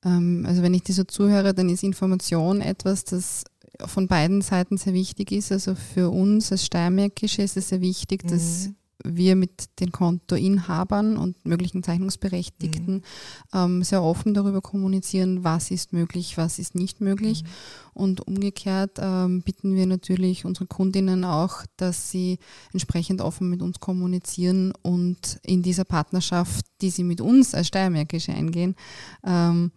Ähm, 0.04 0.44
also 0.46 0.62
wenn 0.62 0.74
ich 0.74 0.82
dir 0.82 0.94
so 0.94 1.04
zuhöre, 1.04 1.54
dann 1.54 1.70
ist 1.70 1.82
Information 1.82 2.60
etwas, 2.60 3.04
das 3.04 3.44
von 3.84 4.08
beiden 4.08 4.42
Seiten 4.42 4.76
sehr 4.76 4.94
wichtig 4.94 5.32
ist. 5.32 5.52
Also 5.52 5.74
für 5.74 6.10
uns 6.10 6.52
als 6.52 6.66
Steiermärkische 6.66 7.42
ist 7.42 7.56
es 7.56 7.68
sehr 7.68 7.80
wichtig, 7.80 8.26
dass 8.26 8.68
mhm 8.68 8.76
wir 9.04 9.36
mit 9.36 9.80
den 9.80 9.92
Kontoinhabern 9.92 11.16
und 11.16 11.44
möglichen 11.44 11.82
Zeichnungsberechtigten 11.82 12.96
mhm. 12.96 13.02
ähm, 13.52 13.82
sehr 13.82 14.02
offen 14.02 14.34
darüber 14.34 14.60
kommunizieren, 14.60 15.44
was 15.44 15.70
ist 15.70 15.92
möglich, 15.92 16.36
was 16.36 16.58
ist 16.58 16.74
nicht 16.74 17.00
möglich. 17.00 17.42
Mhm. 17.42 17.48
Und 17.94 18.26
umgekehrt 18.26 18.98
ähm, 19.00 19.42
bitten 19.42 19.74
wir 19.74 19.86
natürlich 19.86 20.44
unsere 20.44 20.66
Kundinnen 20.66 21.24
auch, 21.24 21.64
dass 21.76 22.10
sie 22.10 22.38
entsprechend 22.72 23.20
offen 23.20 23.48
mit 23.50 23.62
uns 23.62 23.80
kommunizieren 23.80 24.72
und 24.82 25.40
in 25.42 25.62
dieser 25.62 25.84
Partnerschaft, 25.84 26.64
die 26.80 26.90
sie 26.90 27.04
mit 27.04 27.20
uns 27.20 27.54
als 27.54 27.68
Steiermärkische 27.68 28.32
eingehen, 28.32 28.76
ähm, 29.24 29.72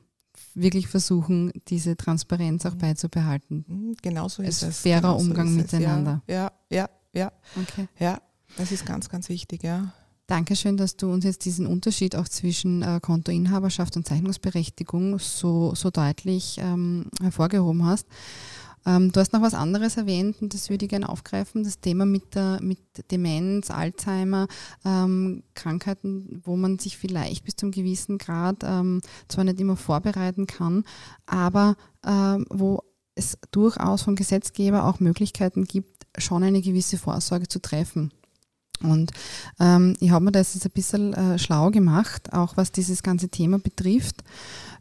wirklich 0.55 0.87
versuchen, 0.87 1.51
diese 1.67 1.95
Transparenz 1.95 2.65
auch 2.65 2.73
mhm. 2.73 2.79
beizubehalten. 2.79 3.65
Mhm, 3.67 3.95
genau 4.01 4.27
so 4.27 4.41
ist 4.41 4.63
es. 4.63 4.79
Fairer 4.79 5.01
genau 5.01 5.17
Umgang 5.17 5.49
so 5.49 5.55
miteinander. 5.55 6.21
Ja, 6.27 6.51
ja, 6.69 6.89
ja. 7.13 7.31
Okay. 7.61 7.87
Ja, 7.99 8.21
das 8.57 8.71
ist 8.71 8.85
ganz, 8.85 9.09
ganz 9.09 9.29
wichtig, 9.29 9.63
ja. 9.63 9.93
Dankeschön, 10.27 10.75
dass 10.75 10.97
du 10.97 11.11
uns 11.11 11.23
jetzt 11.23 11.45
diesen 11.45 11.67
Unterschied 11.67 12.15
auch 12.15 12.27
zwischen 12.27 12.81
äh, 12.81 12.99
Kontoinhaberschaft 12.99 13.95
und 13.95 14.07
Zeichnungsberechtigung 14.07 15.19
so, 15.19 15.75
so 15.75 15.91
deutlich 15.91 16.57
ähm, 16.59 17.11
hervorgehoben 17.21 17.85
hast. 17.85 18.07
Ähm, 18.85 19.11
du 19.11 19.19
hast 19.19 19.33
noch 19.33 19.41
was 19.41 19.53
anderes 19.53 19.97
erwähnt 19.97 20.41
und 20.41 20.53
das 20.53 20.69
würde 20.69 20.85
ich 20.85 20.89
gerne 20.89 21.09
aufgreifen, 21.09 21.63
das 21.63 21.79
Thema 21.79 22.05
mit, 22.05 22.35
der, 22.35 22.59
mit 22.61 22.79
Demenz, 23.11 23.71
Alzheimer, 23.71 24.47
ähm, 24.83 25.43
Krankheiten, 25.55 26.41
wo 26.43 26.55
man 26.55 26.79
sich 26.79 26.97
vielleicht 26.97 27.45
bis 27.45 27.55
zum 27.55 27.71
gewissen 27.71 28.17
Grad 28.17 28.57
ähm, 28.63 29.01
zwar 29.27 29.43
nicht 29.43 29.59
immer 29.59 29.75
vorbereiten 29.75 30.47
kann, 30.47 30.83
aber 31.25 31.75
ähm, 32.05 32.45
wo 32.49 32.83
es 33.15 33.37
durchaus 33.51 34.03
vom 34.03 34.15
Gesetzgeber 34.15 34.85
auch 34.85 34.99
Möglichkeiten 34.99 35.63
gibt, 35.63 36.05
schon 36.17 36.43
eine 36.43 36.61
gewisse 36.61 36.97
Vorsorge 36.97 37.47
zu 37.47 37.59
treffen. 37.59 38.11
Und 38.83 39.11
ähm, 39.59 39.95
ich 39.99 40.11
habe 40.11 40.25
mir 40.25 40.31
das 40.31 40.53
jetzt 40.53 40.65
ein 40.65 40.71
bisschen 40.71 41.13
äh, 41.13 41.39
schlau 41.39 41.71
gemacht, 41.71 42.33
auch 42.33 42.57
was 42.57 42.71
dieses 42.71 43.03
ganze 43.03 43.29
Thema 43.29 43.57
betrifft. 43.57 44.23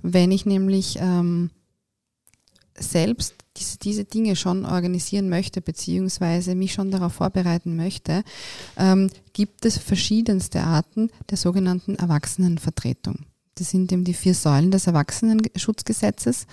Wenn 0.03 0.33
ich 0.33 0.47
nämlich 0.47 0.99
ähm, 1.01 1.51
selbst 2.79 3.35
diese, 3.57 3.79
diese 3.79 4.05
Dinge 4.05 4.37
schon 4.37 4.65
organisieren 4.65 5.29
möchte, 5.29 5.61
beziehungsweise 5.61 6.55
mich 6.55 6.73
schon 6.73 6.91
darauf 6.91 7.15
vorbereiten 7.15 7.77
möchte, 7.77 8.25
ähm, 8.77 9.11
gibt 9.33 9.65
es 9.65 9.79
verschiedenste 9.79 10.63
Arten 10.63 11.11
der 11.31 11.39
sogenannten 11.39 11.95
Erwachsenenvertretung. 11.95 13.27
Das 13.55 13.71
sind 13.71 13.93
eben 13.93 14.05
die 14.05 14.15
vier 14.15 14.35
Säulen 14.35 14.73
des 14.73 14.89
Erwachsenenschutzgesetzes 14.89 16.47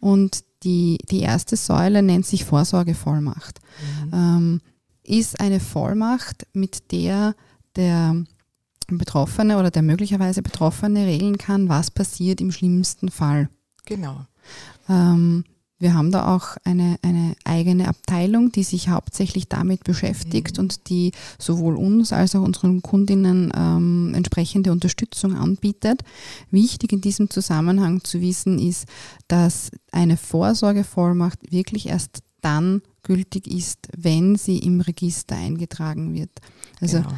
und 0.00 0.44
die, 0.64 0.98
die 1.10 1.20
erste 1.20 1.56
Säule 1.56 2.02
nennt 2.02 2.26
sich 2.26 2.44
Vorsorgevollmacht. 2.44 3.60
Mhm. 4.04 4.12
Ähm, 4.12 4.60
ist 5.04 5.40
eine 5.40 5.58
Vollmacht, 5.58 6.46
mit 6.52 6.92
der 6.92 7.34
der 7.76 8.24
Betroffene 8.88 9.58
oder 9.58 9.70
der 9.70 9.82
möglicherweise 9.82 10.42
Betroffene 10.42 11.06
regeln 11.06 11.38
kann, 11.38 11.68
was 11.68 11.90
passiert 11.90 12.40
im 12.40 12.52
schlimmsten 12.52 13.10
Fall. 13.10 13.48
Genau. 13.86 14.26
Ähm, 14.88 15.44
wir 15.82 15.94
haben 15.94 16.12
da 16.12 16.34
auch 16.34 16.56
eine, 16.64 16.96
eine 17.02 17.34
eigene 17.44 17.88
Abteilung, 17.88 18.52
die 18.52 18.62
sich 18.62 18.88
hauptsächlich 18.88 19.48
damit 19.48 19.82
beschäftigt 19.82 20.56
mhm. 20.56 20.62
und 20.62 20.88
die 20.88 21.10
sowohl 21.38 21.76
uns 21.76 22.12
als 22.12 22.36
auch 22.36 22.42
unseren 22.42 22.82
Kundinnen 22.82 23.52
ähm, 23.54 24.12
entsprechende 24.14 24.70
Unterstützung 24.70 25.36
anbietet. 25.36 26.04
Wichtig 26.52 26.92
in 26.92 27.00
diesem 27.00 27.30
Zusammenhang 27.30 28.04
zu 28.04 28.20
wissen 28.20 28.60
ist, 28.60 28.86
dass 29.26 29.72
eine 29.90 30.16
Vorsorgevollmacht 30.16 31.50
wirklich 31.50 31.88
erst 31.88 32.22
dann 32.42 32.82
gültig 33.02 33.48
ist, 33.48 33.88
wenn 33.96 34.36
sie 34.36 34.58
im 34.58 34.80
Register 34.80 35.34
eingetragen 35.34 36.14
wird. 36.14 36.30
Also 36.80 36.98
genau. 36.98 37.12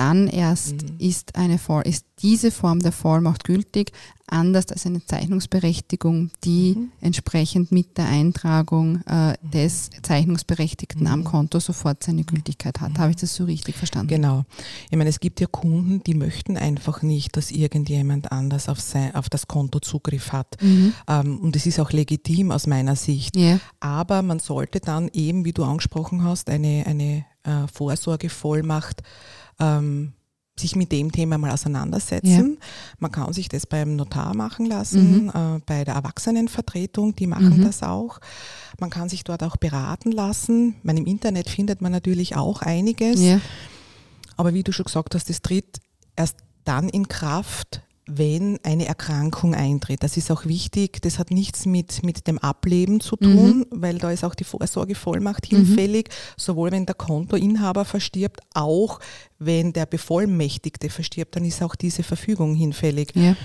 Dann 0.00 0.28
erst 0.28 0.82
mhm. 0.82 0.96
ist, 0.98 1.36
eine, 1.36 1.60
ist 1.84 2.06
diese 2.22 2.50
Form 2.50 2.80
der 2.80 2.90
Vollmacht 2.90 3.44
gültig 3.44 3.92
anders 4.26 4.68
als 4.68 4.86
eine 4.86 5.04
Zeichnungsberechtigung, 5.04 6.30
die 6.42 6.76
mhm. 6.76 6.92
entsprechend 7.02 7.70
mit 7.70 7.98
der 7.98 8.06
Eintragung 8.06 9.02
äh, 9.06 9.32
mhm. 9.32 9.50
des 9.50 9.90
Zeichnungsberechtigten 10.02 11.02
mhm. 11.02 11.06
am 11.06 11.24
Konto 11.24 11.58
sofort 11.60 12.02
seine 12.02 12.24
Gültigkeit 12.24 12.80
hat. 12.80 12.94
Mhm. 12.94 12.98
Habe 12.98 13.10
ich 13.10 13.16
das 13.16 13.34
so 13.34 13.44
richtig 13.44 13.76
verstanden? 13.76 14.08
Genau. 14.08 14.44
Ich 14.88 14.96
meine, 14.96 15.10
es 15.10 15.20
gibt 15.20 15.40
ja 15.40 15.46
Kunden, 15.46 16.02
die 16.02 16.14
möchten 16.14 16.56
einfach 16.56 17.02
nicht, 17.02 17.36
dass 17.36 17.50
irgendjemand 17.50 18.32
anders 18.32 18.70
auf, 18.70 18.80
sein, 18.80 19.14
auf 19.14 19.28
das 19.28 19.48
Konto 19.48 19.80
Zugriff 19.80 20.32
hat. 20.32 20.56
Mhm. 20.62 20.94
Ähm, 21.08 21.40
und 21.40 21.56
es 21.56 21.66
ist 21.66 21.78
auch 21.78 21.92
legitim 21.92 22.52
aus 22.52 22.66
meiner 22.66 22.96
Sicht. 22.96 23.36
Yeah. 23.36 23.60
Aber 23.80 24.22
man 24.22 24.38
sollte 24.38 24.80
dann 24.80 25.10
eben, 25.12 25.44
wie 25.44 25.52
du 25.52 25.64
angesprochen 25.64 26.24
hast, 26.24 26.48
eine, 26.48 26.84
eine 26.86 27.26
äh, 27.42 27.66
Vorsorgevollmacht 27.72 29.02
ähm, 29.60 30.12
sich 30.60 30.76
mit 30.76 30.92
dem 30.92 31.10
Thema 31.10 31.38
mal 31.38 31.50
auseinandersetzen. 31.50 32.58
Ja. 32.60 32.66
Man 32.98 33.10
kann 33.10 33.32
sich 33.32 33.48
das 33.48 33.66
beim 33.66 33.96
Notar 33.96 34.34
machen 34.34 34.66
lassen, 34.66 35.24
mhm. 35.24 35.28
äh, 35.30 35.60
bei 35.66 35.84
der 35.84 35.94
Erwachsenenvertretung, 35.94 37.16
die 37.16 37.26
machen 37.26 37.58
mhm. 37.58 37.64
das 37.64 37.82
auch. 37.82 38.20
Man 38.78 38.90
kann 38.90 39.08
sich 39.08 39.24
dort 39.24 39.42
auch 39.42 39.56
beraten 39.56 40.12
lassen. 40.12 40.76
Meine, 40.82 41.00
Im 41.00 41.06
Internet 41.06 41.48
findet 41.48 41.80
man 41.80 41.92
natürlich 41.92 42.36
auch 42.36 42.62
einiges. 42.62 43.20
Ja. 43.20 43.40
Aber 44.36 44.54
wie 44.54 44.62
du 44.62 44.72
schon 44.72 44.84
gesagt 44.84 45.14
hast, 45.14 45.28
das 45.28 45.42
tritt 45.42 45.80
erst 46.16 46.36
dann 46.64 46.88
in 46.88 47.08
Kraft, 47.08 47.82
wenn 48.16 48.58
eine 48.62 48.86
Erkrankung 48.86 49.54
eintritt. 49.54 50.02
Das 50.02 50.16
ist 50.16 50.30
auch 50.30 50.44
wichtig. 50.44 51.00
Das 51.02 51.18
hat 51.18 51.30
nichts 51.30 51.66
mit, 51.66 52.02
mit 52.02 52.26
dem 52.26 52.38
Ableben 52.38 53.00
zu 53.00 53.16
tun, 53.16 53.58
mhm. 53.58 53.66
weil 53.70 53.98
da 53.98 54.10
ist 54.10 54.24
auch 54.24 54.34
die 54.34 54.44
Vorsorgevollmacht 54.44 55.50
mhm. 55.50 55.56
hinfällig, 55.56 56.08
mhm. 56.08 56.12
sowohl 56.36 56.72
wenn 56.72 56.86
der 56.86 56.94
Kontoinhaber 56.94 57.84
verstirbt, 57.84 58.40
auch 58.54 59.00
wenn 59.38 59.72
der 59.72 59.86
Bevollmächtigte 59.86 60.90
verstirbt, 60.90 61.36
dann 61.36 61.44
ist 61.44 61.62
auch 61.62 61.74
diese 61.74 62.02
Verfügung 62.02 62.54
hinfällig. 62.54 63.12
Ja. 63.14 63.36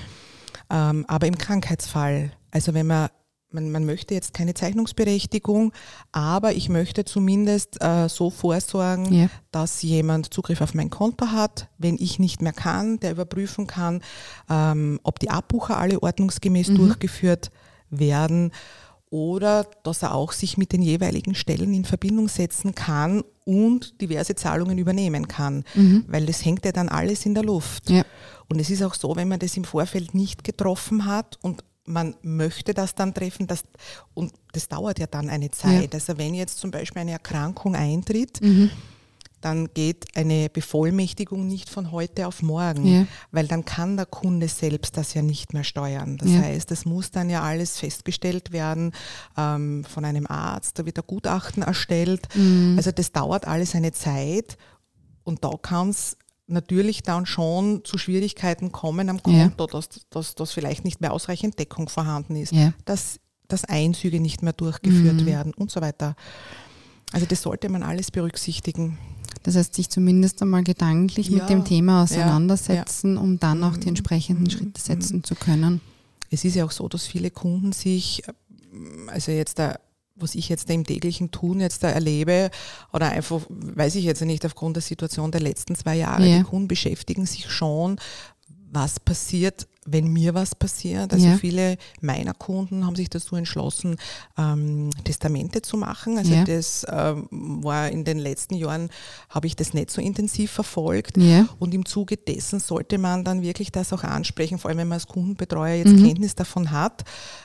Ähm, 0.70 1.06
aber 1.08 1.28
im 1.28 1.38
Krankheitsfall, 1.38 2.32
also 2.52 2.74
wenn 2.74 2.88
man 2.88 3.10
man, 3.52 3.72
man, 3.72 3.86
möchte 3.86 4.14
jetzt 4.14 4.34
keine 4.34 4.54
Zeichnungsberechtigung, 4.54 5.72
aber 6.12 6.54
ich 6.54 6.70
möchte 6.70 7.06
zumindest 7.06 7.82
äh, 7.82 8.10
so 8.10 8.30
vorsorgen, 8.30 9.14
ja. 9.14 9.30
dass 9.52 9.82
jemand 9.82 10.34
Zugriff 10.34 10.62
auf 10.62 10.74
mein 10.74 10.90
Konto 10.90 11.28
hat, 11.28 11.70
wenn 11.78 11.96
ich 11.98 12.20
nicht 12.20 12.42
mehr 12.42 12.54
kann, 12.54 13.00
der 13.00 13.12
überprüfen 13.12 13.68
kann, 13.68 14.02
ähm, 14.50 15.00
ob 15.04 15.20
die 15.20 15.30
Abbucher 15.30 15.78
alle 15.78 16.02
ordnungsgemäß 16.02 16.70
mhm. 16.70 16.76
durchgeführt 16.76 17.52
werden 17.90 18.52
oder 19.10 19.66
dass 19.84 20.02
er 20.02 20.14
auch 20.14 20.32
sich 20.32 20.58
mit 20.58 20.74
den 20.74 20.82
jeweiligen 20.82 21.36
Stellen 21.36 21.74
in 21.74 21.86
Verbindung 21.86 22.28
setzen 22.28 22.76
kann 22.76 23.24
und 23.46 24.02
diverse 24.02 24.36
Zahlungen 24.36 24.78
übernehmen 24.78 25.28
kann, 25.28 25.64
mhm. 25.76 26.04
weil 26.08 26.26
das 26.26 26.44
hängt 26.44 26.66
ja 26.66 26.72
dann 26.72 26.90
alles 26.90 27.26
in 27.26 27.34
der 27.34 27.44
Luft. 27.44 27.90
Ja. 27.90 28.04
Und 28.50 28.60
es 28.60 28.70
ist 28.70 28.84
auch 28.84 28.94
so, 28.94 29.16
wenn 29.16 29.28
man 29.28 29.40
das 29.40 29.56
im 29.56 29.64
Vorfeld 29.64 30.16
nicht 30.16 30.44
getroffen 30.44 31.06
hat 31.06 31.38
und 31.42 31.64
man 31.86 32.16
möchte 32.22 32.74
das 32.74 32.96
dann 32.96 33.14
treffen 33.14 33.48
das, 33.48 33.64
und 34.14 34.34
das 34.54 34.68
dauert 34.68 35.00
ja 35.00 35.08
dann 35.08 35.30
eine 35.30 35.52
Zeit. 35.52 35.94
Ja. 35.94 36.00
Also 36.00 36.18
wenn 36.18 36.34
jetzt 36.34 36.58
zum 36.58 36.72
Beispiel 36.72 37.02
eine 37.02 37.12
Erkrankung 37.12 37.76
eintritt, 37.76 38.42
mhm. 38.42 38.72
dann 39.42 39.70
geht 39.74 40.06
eine 40.16 40.50
Bevollmächtigung 40.50 41.46
nicht 41.46 41.70
von 41.70 41.92
heute 41.92 42.28
auf 42.28 42.42
morgen, 42.42 42.86
ja. 42.86 43.08
weil 43.32 43.48
dann 43.48 43.66
kann 43.66 43.98
der 43.98 44.08
Kunde 44.08 44.48
selbst 44.48 44.98
das 44.98 45.14
ja 45.14 45.22
nicht 45.22 45.54
mehr 45.54 45.64
steuern. 45.64 46.18
Das 46.18 46.32
ja. 46.32 46.40
heißt, 46.40 46.72
es 46.72 46.86
muss 46.86 47.12
dann 47.12 47.30
ja 47.30 47.44
alles 47.44 47.78
festgestellt 47.80 48.52
werden 48.52 48.92
ähm, 49.38 49.84
von 49.84 50.06
einem 50.06 50.26
Arzt, 50.28 50.80
da 50.80 50.86
wird 50.86 50.98
ein 50.98 51.06
Gutachten 51.06 51.64
erstellt. 51.64 52.28
Mhm. 52.36 52.76
Also 52.78 52.92
das 52.92 53.12
dauert 53.12 53.48
alles 53.48 53.76
eine 53.76 53.92
Zeit 53.92 54.58
und 55.24 55.44
da 55.44 55.52
kann 55.62 55.90
es 55.90 56.18
natürlich 56.48 57.04
dann 57.04 57.26
schon 57.26 57.84
zu 57.84 57.98
Schwierigkeiten 57.98 58.72
kommen 58.72 59.10
am 59.10 59.22
Konto, 59.22 59.66
ja. 59.66 59.68
dass, 59.72 59.90
dass, 60.10 60.36
dass 60.36 60.52
vielleicht 60.52 60.86
nicht 60.86 61.02
mehr 61.02 61.14
ausreichend 61.14 61.58
Deckung 61.58 61.90
vorhanden 61.90 62.36
ist, 62.36 62.52
ja. 62.52 62.74
dass, 62.86 63.20
dass 63.48 63.66
Einzüge 63.66 64.20
nicht 64.20 64.44
mehr 64.44 64.54
durchgeführt 64.54 65.22
mhm. 65.22 65.26
werden 65.26 65.54
und 65.54 65.72
so 65.72 65.82
weiter. 65.82 66.16
Also 67.12 67.26
das 67.26 67.42
sollte 67.42 67.70
man 67.70 67.84
alles 67.84 68.12
berücksichtigen. 68.12 68.98
Das 69.44 69.56
heißt, 69.56 69.76
sich 69.76 69.90
zumindest 69.90 70.42
einmal 70.42 70.64
gedanklich 70.64 71.30
ja, 71.30 71.38
mit 71.38 71.50
dem 71.50 71.66
Thema 71.66 72.04
auseinandersetzen, 72.04 73.18
um 73.18 73.40
dann 73.40 73.64
auch 73.64 73.78
die 73.78 73.88
entsprechenden 73.88 74.46
mhm. 74.46 74.50
Schritte 74.50 74.82
setzen 74.82 75.24
zu 75.24 75.36
können. 75.36 75.82
Es 76.32 76.44
ist 76.44 76.56
ja 76.56 76.66
auch 76.66 76.72
so, 76.72 76.88
dass 76.88 77.06
viele 77.06 77.32
Kunden 77.32 77.72
sich, 77.72 78.24
also 79.08 79.32
jetzt 79.32 79.60
da 79.60 79.78
was 80.16 80.36
ich 80.36 80.50
jetzt 80.50 80.70
da 80.70 80.74
im 80.74 80.86
täglichen 80.86 81.32
Tun 81.32 81.60
jetzt 81.60 81.84
da 81.84 81.90
erlebe 81.90 82.50
oder 82.94 83.12
einfach, 83.12 83.42
weiß 83.50 83.96
ich 83.96 84.06
jetzt 84.06 84.22
nicht, 84.22 84.46
aufgrund 84.46 84.78
der 84.78 84.84
Situation 84.84 85.32
der 85.32 85.42
letzten 85.42 85.76
zwei 85.76 85.96
Jahre, 85.96 86.26
ja. 86.26 86.38
die 86.38 86.44
Kunden 86.44 86.68
beschäftigen 86.68 87.26
sich 87.26 87.50
schon, 87.50 88.00
was 88.72 89.00
passiert, 89.00 89.68
wenn 89.86 90.08
mir 90.08 90.34
was 90.34 90.56
passiert. 90.56 91.14
Also 91.14 91.28
ja. 91.28 91.38
viele 91.38 91.78
meiner 92.02 92.34
Kunden 92.34 92.86
haben 92.86 92.96
sich 92.96 93.10
dazu 93.10 93.36
entschlossen, 93.36 93.98
ähm, 94.38 94.90
Testamente 95.04 95.62
zu 95.62 95.78
machen. 95.78 96.18
Also 96.18 96.34
ja. 96.34 96.44
das 96.44 96.86
ähm, 96.90 97.28
war 97.64 97.90
in 97.90 98.04
den 98.04 98.18
letzten 98.18 98.56
Jahren, 98.56 98.90
habe 99.30 99.46
ich 99.46 99.56
das 99.56 99.74
nicht 99.74 99.92
so 99.92 100.02
intensiv 100.02 100.52
verfolgt. 100.52 101.18
Ja. 101.18 101.48
Und 101.60 101.74
im 101.76 101.86
Zuge 101.86 102.18
dessen 102.18 102.60
sollte 102.60 102.98
man 102.98 103.24
dann 103.24 103.44
wirklich 103.44 103.72
das 103.72 103.94
auch 103.94 104.04
ansprechen, 104.04 104.58
vor 104.58 104.70
allem 104.70 104.80
wenn 104.80 104.88
man 104.88 104.96
als 104.96 105.08
Kundenbetreuer 105.08 105.76
jetzt 105.76 105.94
mhm. 105.94 106.04
Kenntnis 106.04 106.34
davon 106.34 106.72
hat, 106.72 107.04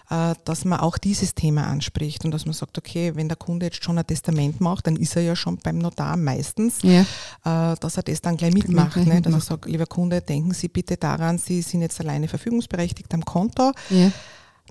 äh, 0.08 0.34
dass 0.44 0.64
man 0.64 0.80
auch 0.80 0.96
dieses 0.96 1.34
Thema 1.34 1.66
anspricht 1.66 2.24
und 2.24 2.30
dass 2.30 2.46
man 2.46 2.54
sagt, 2.54 2.78
okay, 2.78 3.12
wenn 3.16 3.28
der 3.28 3.36
Kunde 3.36 3.66
jetzt 3.66 3.84
schon 3.84 3.98
ein 3.98 4.06
Testament 4.06 4.62
macht, 4.62 4.86
dann 4.86 4.96
ist 4.96 5.14
er 5.14 5.22
ja 5.22 5.36
schon 5.36 5.58
beim 5.58 5.76
Notar 5.76 6.16
meistens, 6.16 6.82
äh, 6.82 7.04
dass 7.44 7.96
er 7.98 8.02
das 8.02 8.22
dann 8.22 8.38
gleich 8.38 8.54
mitmacht. 8.54 8.96
Ne? 8.96 9.20
Dass 9.20 9.34
er 9.34 9.40
sagt, 9.40 9.66
lieber 9.66 9.86
Kunde, 9.86 10.22
denken 10.22 10.54
Sie 10.54 10.68
bitte 10.68 10.96
daran, 10.96 11.36
Sie 11.36 11.60
sind 11.60 11.82
jetzt 11.82 12.00
alleine 12.00 12.29
verfügungsberechtigt 12.30 13.12
am 13.12 13.24
Konto. 13.24 13.72
Ja. 13.90 14.10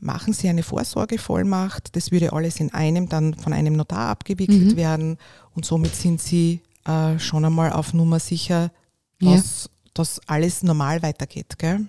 Machen 0.01 0.33
Sie 0.33 0.47
eine 0.47 0.63
Vorsorgevollmacht. 0.63 1.95
Das 1.95 2.11
würde 2.11 2.33
alles 2.33 2.59
in 2.59 2.73
einem 2.73 3.09
dann 3.09 3.33
von 3.33 3.53
einem 3.53 3.73
Notar 3.73 4.09
abgewickelt 4.09 4.71
mhm. 4.71 4.75
werden. 4.75 5.17
Und 5.53 5.65
somit 5.65 5.95
sind 5.95 6.21
Sie 6.21 6.61
äh, 6.85 7.19
schon 7.19 7.45
einmal 7.45 7.73
auf 7.73 7.93
Nummer 7.93 8.19
sicher, 8.19 8.71
dass, 9.19 9.65
ja. 9.65 9.69
dass 9.93 10.21
alles 10.27 10.63
normal 10.63 11.01
weitergeht. 11.03 11.59
Gell? 11.59 11.85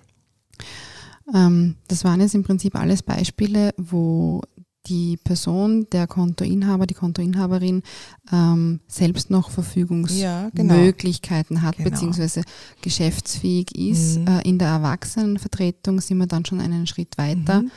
Ähm, 1.33 1.75
das 1.87 2.03
waren 2.03 2.19
jetzt 2.19 2.35
im 2.35 2.43
Prinzip 2.43 2.75
alles 2.75 3.01
Beispiele, 3.01 3.73
wo 3.77 4.41
die 4.87 5.17
Person, 5.17 5.87
der 5.91 6.07
Kontoinhaber, 6.07 6.87
die 6.87 6.95
Kontoinhaberin 6.95 7.83
ähm, 8.31 8.79
selbst 8.87 9.29
noch 9.29 9.51
Verfügungsmöglichkeiten 9.51 11.55
ja, 11.55 11.59
genau. 11.59 11.67
hat, 11.67 11.77
genau. 11.77 11.89
beziehungsweise 11.89 12.41
geschäftsfähig 12.81 13.75
ist. 13.75 14.19
Mhm. 14.19 14.27
Äh, 14.27 14.41
in 14.41 14.57
der 14.57 14.69
Erwachsenenvertretung 14.69 16.01
sind 16.01 16.17
wir 16.17 16.27
dann 16.27 16.45
schon 16.45 16.59
einen 16.59 16.87
Schritt 16.87 17.17
weiter, 17.17 17.61
mhm. 17.61 17.71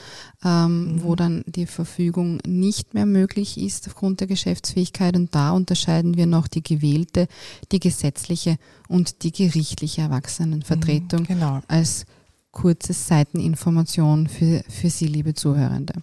Ähm, 0.44 0.94
mhm. 0.94 1.02
wo 1.02 1.14
dann 1.14 1.44
die 1.46 1.66
Verfügung 1.66 2.38
nicht 2.46 2.94
mehr 2.94 3.06
möglich 3.06 3.58
ist 3.58 3.86
aufgrund 3.86 4.20
der 4.20 4.26
Geschäftsfähigkeit. 4.26 5.16
Und 5.16 5.34
da 5.34 5.50
unterscheiden 5.50 6.16
wir 6.16 6.26
noch 6.26 6.48
die 6.48 6.62
gewählte, 6.62 7.28
die 7.70 7.80
gesetzliche 7.80 8.56
und 8.88 9.22
die 9.22 9.32
gerichtliche 9.32 10.02
Erwachsenenvertretung 10.02 11.20
mhm, 11.20 11.26
genau. 11.26 11.60
als 11.68 12.06
kurze 12.50 12.92
Seiteninformation 12.92 14.28
für, 14.28 14.62
für 14.68 14.88
Sie, 14.88 15.06
liebe 15.06 15.34
Zuhörende. 15.34 15.94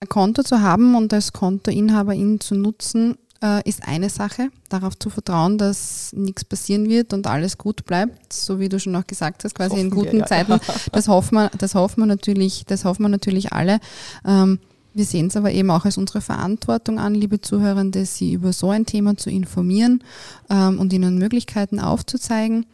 Ein 0.00 0.08
Konto 0.08 0.42
zu 0.42 0.60
haben 0.60 0.94
und 0.94 1.12
als 1.12 1.32
Kontoinhaberin 1.32 2.40
zu 2.40 2.54
nutzen, 2.54 3.16
äh, 3.42 3.68
ist 3.68 3.86
eine 3.86 4.10
Sache. 4.10 4.48
Darauf 4.68 4.98
zu 4.98 5.10
vertrauen, 5.10 5.58
dass 5.58 6.12
nichts 6.14 6.44
passieren 6.44 6.88
wird 6.88 7.12
und 7.12 7.26
alles 7.26 7.58
gut 7.58 7.84
bleibt, 7.84 8.32
so 8.32 8.58
wie 8.58 8.68
du 8.68 8.80
schon 8.80 8.96
auch 8.96 9.06
gesagt 9.06 9.44
hast, 9.44 9.54
quasi 9.54 9.78
in 9.78 9.90
guten 9.90 10.12
wir, 10.12 10.20
ja. 10.20 10.26
Zeiten. 10.26 10.58
Das 10.92 11.08
hoffen 11.08 11.36
wir, 11.36 11.50
das 11.58 11.74
hoffen 11.74 12.00
wir 12.00 12.06
natürlich, 12.06 12.64
das 12.66 12.84
hoffen 12.84 13.02
wir 13.02 13.08
natürlich 13.08 13.52
alle. 13.52 13.80
Ähm, 14.24 14.58
wir 14.94 15.04
sehen 15.04 15.26
es 15.26 15.36
aber 15.36 15.50
eben 15.50 15.70
auch 15.70 15.84
als 15.84 15.98
unsere 15.98 16.20
Verantwortung 16.20 17.00
an, 17.00 17.14
liebe 17.14 17.40
Zuhörende, 17.40 18.06
Sie 18.06 18.32
über 18.32 18.52
so 18.52 18.70
ein 18.70 18.86
Thema 18.86 19.16
zu 19.16 19.28
informieren 19.28 20.04
ähm, 20.48 20.78
und 20.78 20.92
Ihnen 20.92 21.18
Möglichkeiten 21.18 21.80
aufzuzeigen. 21.80 22.64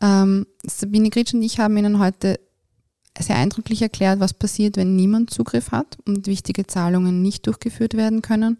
Ähm, 0.00 0.46
Sabine 0.64 1.08
Gritsch 1.08 1.32
und 1.32 1.42
ich 1.42 1.58
haben 1.58 1.76
Ihnen 1.76 1.98
heute 1.98 2.38
sehr 3.18 3.36
eindrücklich 3.36 3.82
erklärt, 3.82 4.20
was 4.20 4.32
passiert, 4.32 4.76
wenn 4.76 4.96
niemand 4.96 5.30
Zugriff 5.30 5.70
hat 5.70 5.98
und 6.06 6.26
wichtige 6.26 6.66
Zahlungen 6.66 7.22
nicht 7.22 7.46
durchgeführt 7.46 7.94
werden 7.94 8.22
können. 8.22 8.58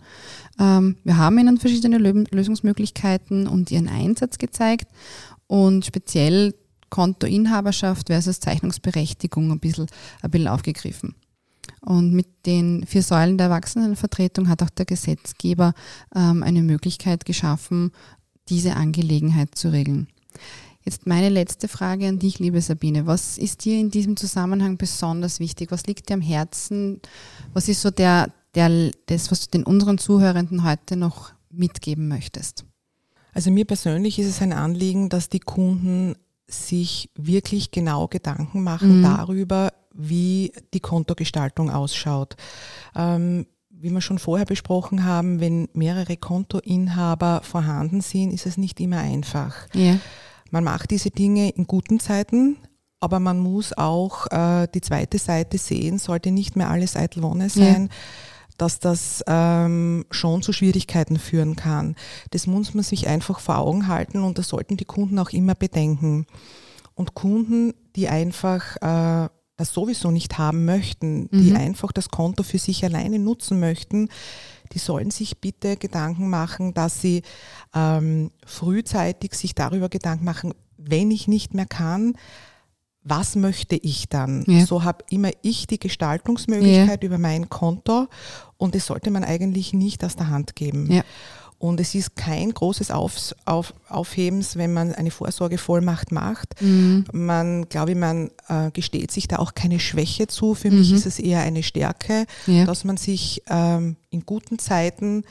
Ähm, 0.58 0.96
wir 1.04 1.16
haben 1.16 1.38
Ihnen 1.38 1.58
verschiedene 1.58 1.98
Lösungsmöglichkeiten 1.98 3.46
und 3.46 3.70
Ihren 3.70 3.88
Einsatz 3.88 4.38
gezeigt 4.38 4.88
und 5.46 5.86
speziell 5.86 6.54
Kontoinhaberschaft 6.90 8.08
versus 8.08 8.40
Zeichnungsberechtigung 8.40 9.50
ein 9.50 9.60
bisschen, 9.60 9.86
ein 10.20 10.30
bisschen 10.30 10.48
aufgegriffen. 10.48 11.14
Und 11.80 12.12
mit 12.12 12.46
den 12.46 12.86
vier 12.86 13.02
Säulen 13.02 13.38
der 13.38 13.46
Erwachsenenvertretung 13.46 14.48
hat 14.48 14.62
auch 14.62 14.70
der 14.70 14.84
Gesetzgeber 14.84 15.72
ähm, 16.14 16.42
eine 16.42 16.62
Möglichkeit 16.62 17.24
geschaffen, 17.24 17.92
diese 18.48 18.76
Angelegenheit 18.76 19.54
zu 19.54 19.72
regeln. 19.72 20.08
Jetzt 20.84 21.06
meine 21.06 21.28
letzte 21.28 21.68
Frage 21.68 22.08
an 22.08 22.18
dich, 22.18 22.38
liebe 22.38 22.60
Sabine. 22.60 23.06
Was 23.06 23.38
ist 23.38 23.64
dir 23.64 23.78
in 23.78 23.90
diesem 23.90 24.16
Zusammenhang 24.16 24.76
besonders 24.78 25.38
wichtig? 25.38 25.70
Was 25.70 25.86
liegt 25.86 26.08
dir 26.08 26.14
am 26.14 26.20
Herzen? 26.20 27.00
Was 27.52 27.68
ist 27.68 27.82
so 27.82 27.90
der, 27.90 28.30
der, 28.54 28.90
das, 29.06 29.30
was 29.30 29.48
du 29.48 29.50
den 29.50 29.64
unseren 29.64 29.98
Zuhörenden 29.98 30.64
heute 30.64 30.96
noch 30.96 31.32
mitgeben 31.50 32.08
möchtest? 32.08 32.64
Also 33.32 33.50
mir 33.50 33.64
persönlich 33.64 34.18
ist 34.18 34.26
es 34.26 34.42
ein 34.42 34.52
Anliegen, 34.52 35.08
dass 35.08 35.28
die 35.28 35.40
Kunden 35.40 36.16
sich 36.48 37.10
wirklich 37.14 37.70
genau 37.70 38.08
Gedanken 38.08 38.62
machen 38.62 38.98
mhm. 38.98 39.02
darüber, 39.02 39.72
wie 39.94 40.52
die 40.74 40.80
Kontogestaltung 40.80 41.70
ausschaut. 41.70 42.36
Ähm, 42.94 43.46
wie 43.70 43.90
wir 43.90 44.00
schon 44.00 44.18
vorher 44.18 44.46
besprochen 44.46 45.04
haben, 45.04 45.40
wenn 45.40 45.68
mehrere 45.72 46.16
Kontoinhaber 46.16 47.40
vorhanden 47.42 48.00
sind, 48.00 48.32
ist 48.32 48.46
es 48.46 48.56
nicht 48.56 48.78
immer 48.80 48.98
einfach. 48.98 49.54
Ja. 49.74 49.98
Man 50.52 50.64
macht 50.64 50.90
diese 50.90 51.10
Dinge 51.10 51.48
in 51.48 51.66
guten 51.66 51.98
Zeiten, 51.98 52.58
aber 53.00 53.18
man 53.18 53.38
muss 53.38 53.72
auch 53.72 54.26
äh, 54.30 54.68
die 54.72 54.82
zweite 54.82 55.18
Seite 55.18 55.56
sehen, 55.56 55.98
sollte 55.98 56.30
nicht 56.30 56.56
mehr 56.56 56.68
alles 56.68 56.94
eitel 56.94 57.22
Wonne 57.22 57.48
sein. 57.48 57.88
Ja 57.90 57.96
dass 58.58 58.78
das 58.78 59.24
ähm, 59.26 60.04
schon 60.10 60.42
zu 60.42 60.52
Schwierigkeiten 60.52 61.18
führen 61.18 61.56
kann. 61.56 61.96
Das 62.30 62.46
muss 62.46 62.74
man 62.74 62.84
sich 62.84 63.08
einfach 63.08 63.40
vor 63.40 63.58
Augen 63.58 63.88
halten 63.88 64.22
und 64.22 64.38
das 64.38 64.48
sollten 64.48 64.76
die 64.76 64.84
Kunden 64.84 65.18
auch 65.18 65.30
immer 65.30 65.54
bedenken. 65.56 66.26
Und 66.94 67.14
Kunden, 67.14 67.74
die 67.96 68.08
einfach 68.08 68.76
äh, 68.76 69.28
sowieso 69.64 70.10
nicht 70.10 70.38
haben 70.38 70.64
möchten, 70.64 71.28
die 71.30 71.50
mhm. 71.50 71.56
einfach 71.56 71.92
das 71.92 72.08
Konto 72.08 72.42
für 72.42 72.58
sich 72.58 72.84
alleine 72.84 73.18
nutzen 73.18 73.60
möchten, 73.60 74.08
die 74.72 74.78
sollen 74.78 75.10
sich 75.10 75.38
bitte 75.38 75.76
Gedanken 75.76 76.30
machen, 76.30 76.74
dass 76.74 77.00
sie 77.00 77.22
ähm, 77.74 78.30
frühzeitig 78.46 79.34
sich 79.34 79.54
darüber 79.54 79.88
Gedanken 79.88 80.24
machen, 80.24 80.54
wenn 80.76 81.10
ich 81.10 81.28
nicht 81.28 81.54
mehr 81.54 81.66
kann, 81.66 82.14
was 83.04 83.34
möchte 83.34 83.76
ich 83.76 84.08
dann? 84.08 84.44
Ja. 84.46 84.64
So 84.64 84.84
habe 84.84 85.04
immer 85.10 85.30
ich 85.42 85.66
die 85.66 85.78
Gestaltungsmöglichkeit 85.78 87.02
ja. 87.02 87.06
über 87.06 87.18
mein 87.18 87.48
Konto 87.48 88.06
und 88.56 88.74
das 88.74 88.86
sollte 88.86 89.10
man 89.10 89.24
eigentlich 89.24 89.72
nicht 89.72 90.04
aus 90.04 90.14
der 90.14 90.28
Hand 90.28 90.54
geben. 90.54 90.90
Ja. 90.90 91.02
Und 91.62 91.78
es 91.78 91.94
ist 91.94 92.16
kein 92.16 92.52
großes 92.52 92.90
Auf, 92.90 93.36
Auf, 93.44 93.72
Aufhebens, 93.88 94.56
wenn 94.56 94.72
man 94.72 94.92
eine 94.92 95.12
Vorsorgevollmacht 95.12 96.10
macht. 96.10 96.60
Mhm. 96.60 97.04
Man, 97.12 97.68
glaube 97.68 97.92
ich, 97.92 97.96
man 97.96 98.32
äh, 98.48 98.72
gesteht 98.72 99.12
sich 99.12 99.28
da 99.28 99.36
auch 99.36 99.54
keine 99.54 99.78
Schwäche 99.78 100.26
zu. 100.26 100.56
Für 100.56 100.72
mhm. 100.72 100.80
mich 100.80 100.92
ist 100.92 101.06
es 101.06 101.20
eher 101.20 101.40
eine 101.42 101.62
Stärke, 101.62 102.26
ja. 102.48 102.64
dass 102.64 102.82
man 102.82 102.96
sich 102.96 103.44
ähm, 103.48 103.94
in 104.10 104.26
guten 104.26 104.58
Zeiten 104.58 105.22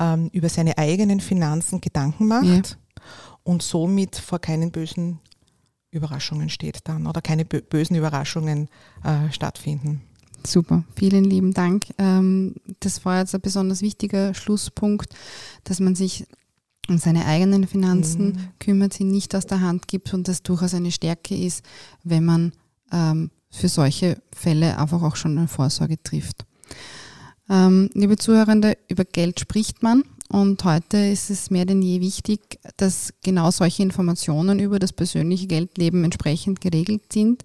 ähm, 0.00 0.30
über 0.32 0.48
seine 0.48 0.78
eigenen 0.78 1.20
Finanzen 1.20 1.82
Gedanken 1.82 2.28
macht 2.28 2.46
ja. 2.46 2.62
und 3.42 3.62
somit 3.62 4.16
vor 4.16 4.38
keinen 4.38 4.70
bösen 4.70 5.18
Überraschungen 5.90 6.48
steht 6.48 6.78
dann 6.84 7.06
oder 7.06 7.20
keine 7.20 7.44
bösen 7.44 7.94
Überraschungen 7.94 8.70
äh, 9.04 9.30
stattfinden. 9.30 10.00
Super, 10.46 10.84
vielen 10.94 11.24
lieben 11.24 11.54
Dank. 11.54 11.86
Ähm, 11.98 12.54
das 12.80 13.04
war 13.04 13.20
jetzt 13.20 13.34
ein 13.34 13.40
besonders 13.40 13.80
wichtiger 13.80 14.34
Schlusspunkt, 14.34 15.14
dass 15.64 15.80
man 15.80 15.94
sich 15.94 16.26
um 16.88 16.98
seine 16.98 17.24
eigenen 17.24 17.66
Finanzen 17.66 18.26
mhm. 18.26 18.38
kümmert, 18.58 18.92
sie 18.92 19.04
nicht 19.04 19.34
aus 19.34 19.46
der 19.46 19.62
Hand 19.62 19.88
gibt 19.88 20.12
und 20.12 20.28
das 20.28 20.42
durchaus 20.42 20.74
eine 20.74 20.92
Stärke 20.92 21.34
ist, 21.34 21.64
wenn 22.02 22.24
man 22.24 22.52
ähm, 22.92 23.30
für 23.50 23.68
solche 23.68 24.18
Fälle 24.34 24.78
einfach 24.78 25.02
auch 25.02 25.16
schon 25.16 25.38
eine 25.38 25.48
Vorsorge 25.48 26.02
trifft. 26.02 26.44
Ähm, 27.48 27.90
liebe 27.94 28.16
Zuhörende, 28.16 28.76
über 28.88 29.04
Geld 29.04 29.40
spricht 29.40 29.82
man 29.82 30.04
und 30.28 30.64
heute 30.64 30.98
ist 30.98 31.30
es 31.30 31.50
mehr 31.50 31.64
denn 31.64 31.82
je 31.82 32.00
wichtig, 32.00 32.58
dass 32.76 33.14
genau 33.22 33.50
solche 33.50 33.82
Informationen 33.82 34.58
über 34.60 34.78
das 34.78 34.92
persönliche 34.92 35.46
Geldleben 35.46 36.04
entsprechend 36.04 36.60
geregelt 36.60 37.12
sind. 37.12 37.44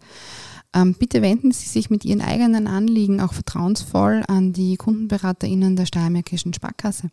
Ähm, 0.73 0.93
bitte 0.93 1.21
wenden 1.23 1.51
Sie 1.51 1.67
sich 1.67 1.89
mit 1.89 2.05
Ihren 2.05 2.21
eigenen 2.21 2.67
Anliegen 2.67 3.21
auch 3.21 3.33
vertrauensvoll 3.33 4.23
an 4.27 4.53
die 4.53 4.77
KundenberaterInnen 4.77 5.75
der 5.75 5.87
Steiermärkischen 5.87 6.53
Sparkasse. 6.53 7.09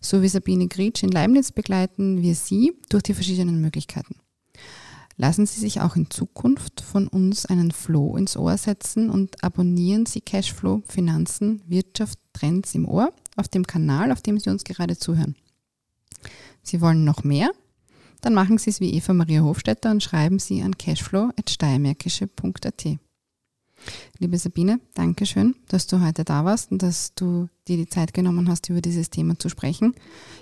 So 0.00 0.22
wie 0.22 0.28
Sabine 0.28 0.66
Gritsch 0.66 1.04
in 1.04 1.10
Leibniz 1.10 1.52
begleiten 1.52 2.20
wir 2.22 2.34
Sie 2.34 2.72
durch 2.88 3.04
die 3.04 3.14
verschiedenen 3.14 3.60
Möglichkeiten. 3.60 4.16
Lassen 5.16 5.46
Sie 5.46 5.60
sich 5.60 5.80
auch 5.80 5.96
in 5.96 6.10
Zukunft 6.10 6.80
von 6.80 7.08
uns 7.08 7.46
einen 7.46 7.70
Flow 7.70 8.16
ins 8.16 8.36
Ohr 8.36 8.58
setzen 8.58 9.08
und 9.08 9.42
abonnieren 9.42 10.04
Sie 10.04 10.20
Cashflow, 10.20 10.82
Finanzen, 10.86 11.62
Wirtschaft, 11.66 12.18
Trends 12.34 12.74
im 12.74 12.86
Ohr 12.86 13.12
auf 13.36 13.48
dem 13.48 13.66
Kanal, 13.66 14.12
auf 14.12 14.20
dem 14.20 14.38
Sie 14.38 14.50
uns 14.50 14.64
gerade 14.64 14.98
zuhören. 14.98 15.36
Sie 16.62 16.80
wollen 16.80 17.04
noch 17.04 17.22
mehr? 17.24 17.50
Dann 18.20 18.34
machen 18.34 18.58
Sie 18.58 18.70
es 18.70 18.80
wie 18.80 18.94
Eva 18.94 19.12
Maria 19.12 19.42
Hofstetter 19.42 19.90
und 19.90 20.02
schreiben 20.02 20.38
Sie 20.38 20.62
an 20.62 20.76
cashflow.steiermärkische.at. 20.76 22.98
Liebe 24.18 24.38
Sabine, 24.38 24.80
danke 24.94 25.26
schön, 25.26 25.54
dass 25.68 25.86
du 25.86 26.04
heute 26.04 26.24
da 26.24 26.44
warst 26.44 26.72
und 26.72 26.82
dass 26.82 27.14
du 27.14 27.48
dir 27.68 27.76
die 27.76 27.88
Zeit 27.88 28.14
genommen 28.14 28.48
hast, 28.48 28.68
über 28.70 28.80
dieses 28.80 29.10
Thema 29.10 29.38
zu 29.38 29.48
sprechen. 29.48 29.94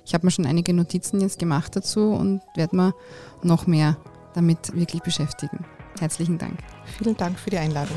Ich 0.06 0.14
habe 0.14 0.26
mir 0.26 0.30
schon 0.30 0.46
einige 0.46 0.72
Notizen 0.72 1.20
jetzt 1.20 1.38
gemacht 1.38 1.74
dazu 1.74 2.12
und 2.12 2.40
werde 2.54 2.76
mir 2.76 2.94
noch 3.42 3.66
mehr 3.66 3.96
damit 4.34 4.74
wirklich 4.74 5.02
beschäftigen. 5.02 5.64
Herzlichen 5.98 6.38
Dank. 6.38 6.58
Vielen 6.98 7.16
Dank 7.16 7.38
für 7.38 7.50
die 7.50 7.58
Einladung. 7.58 7.96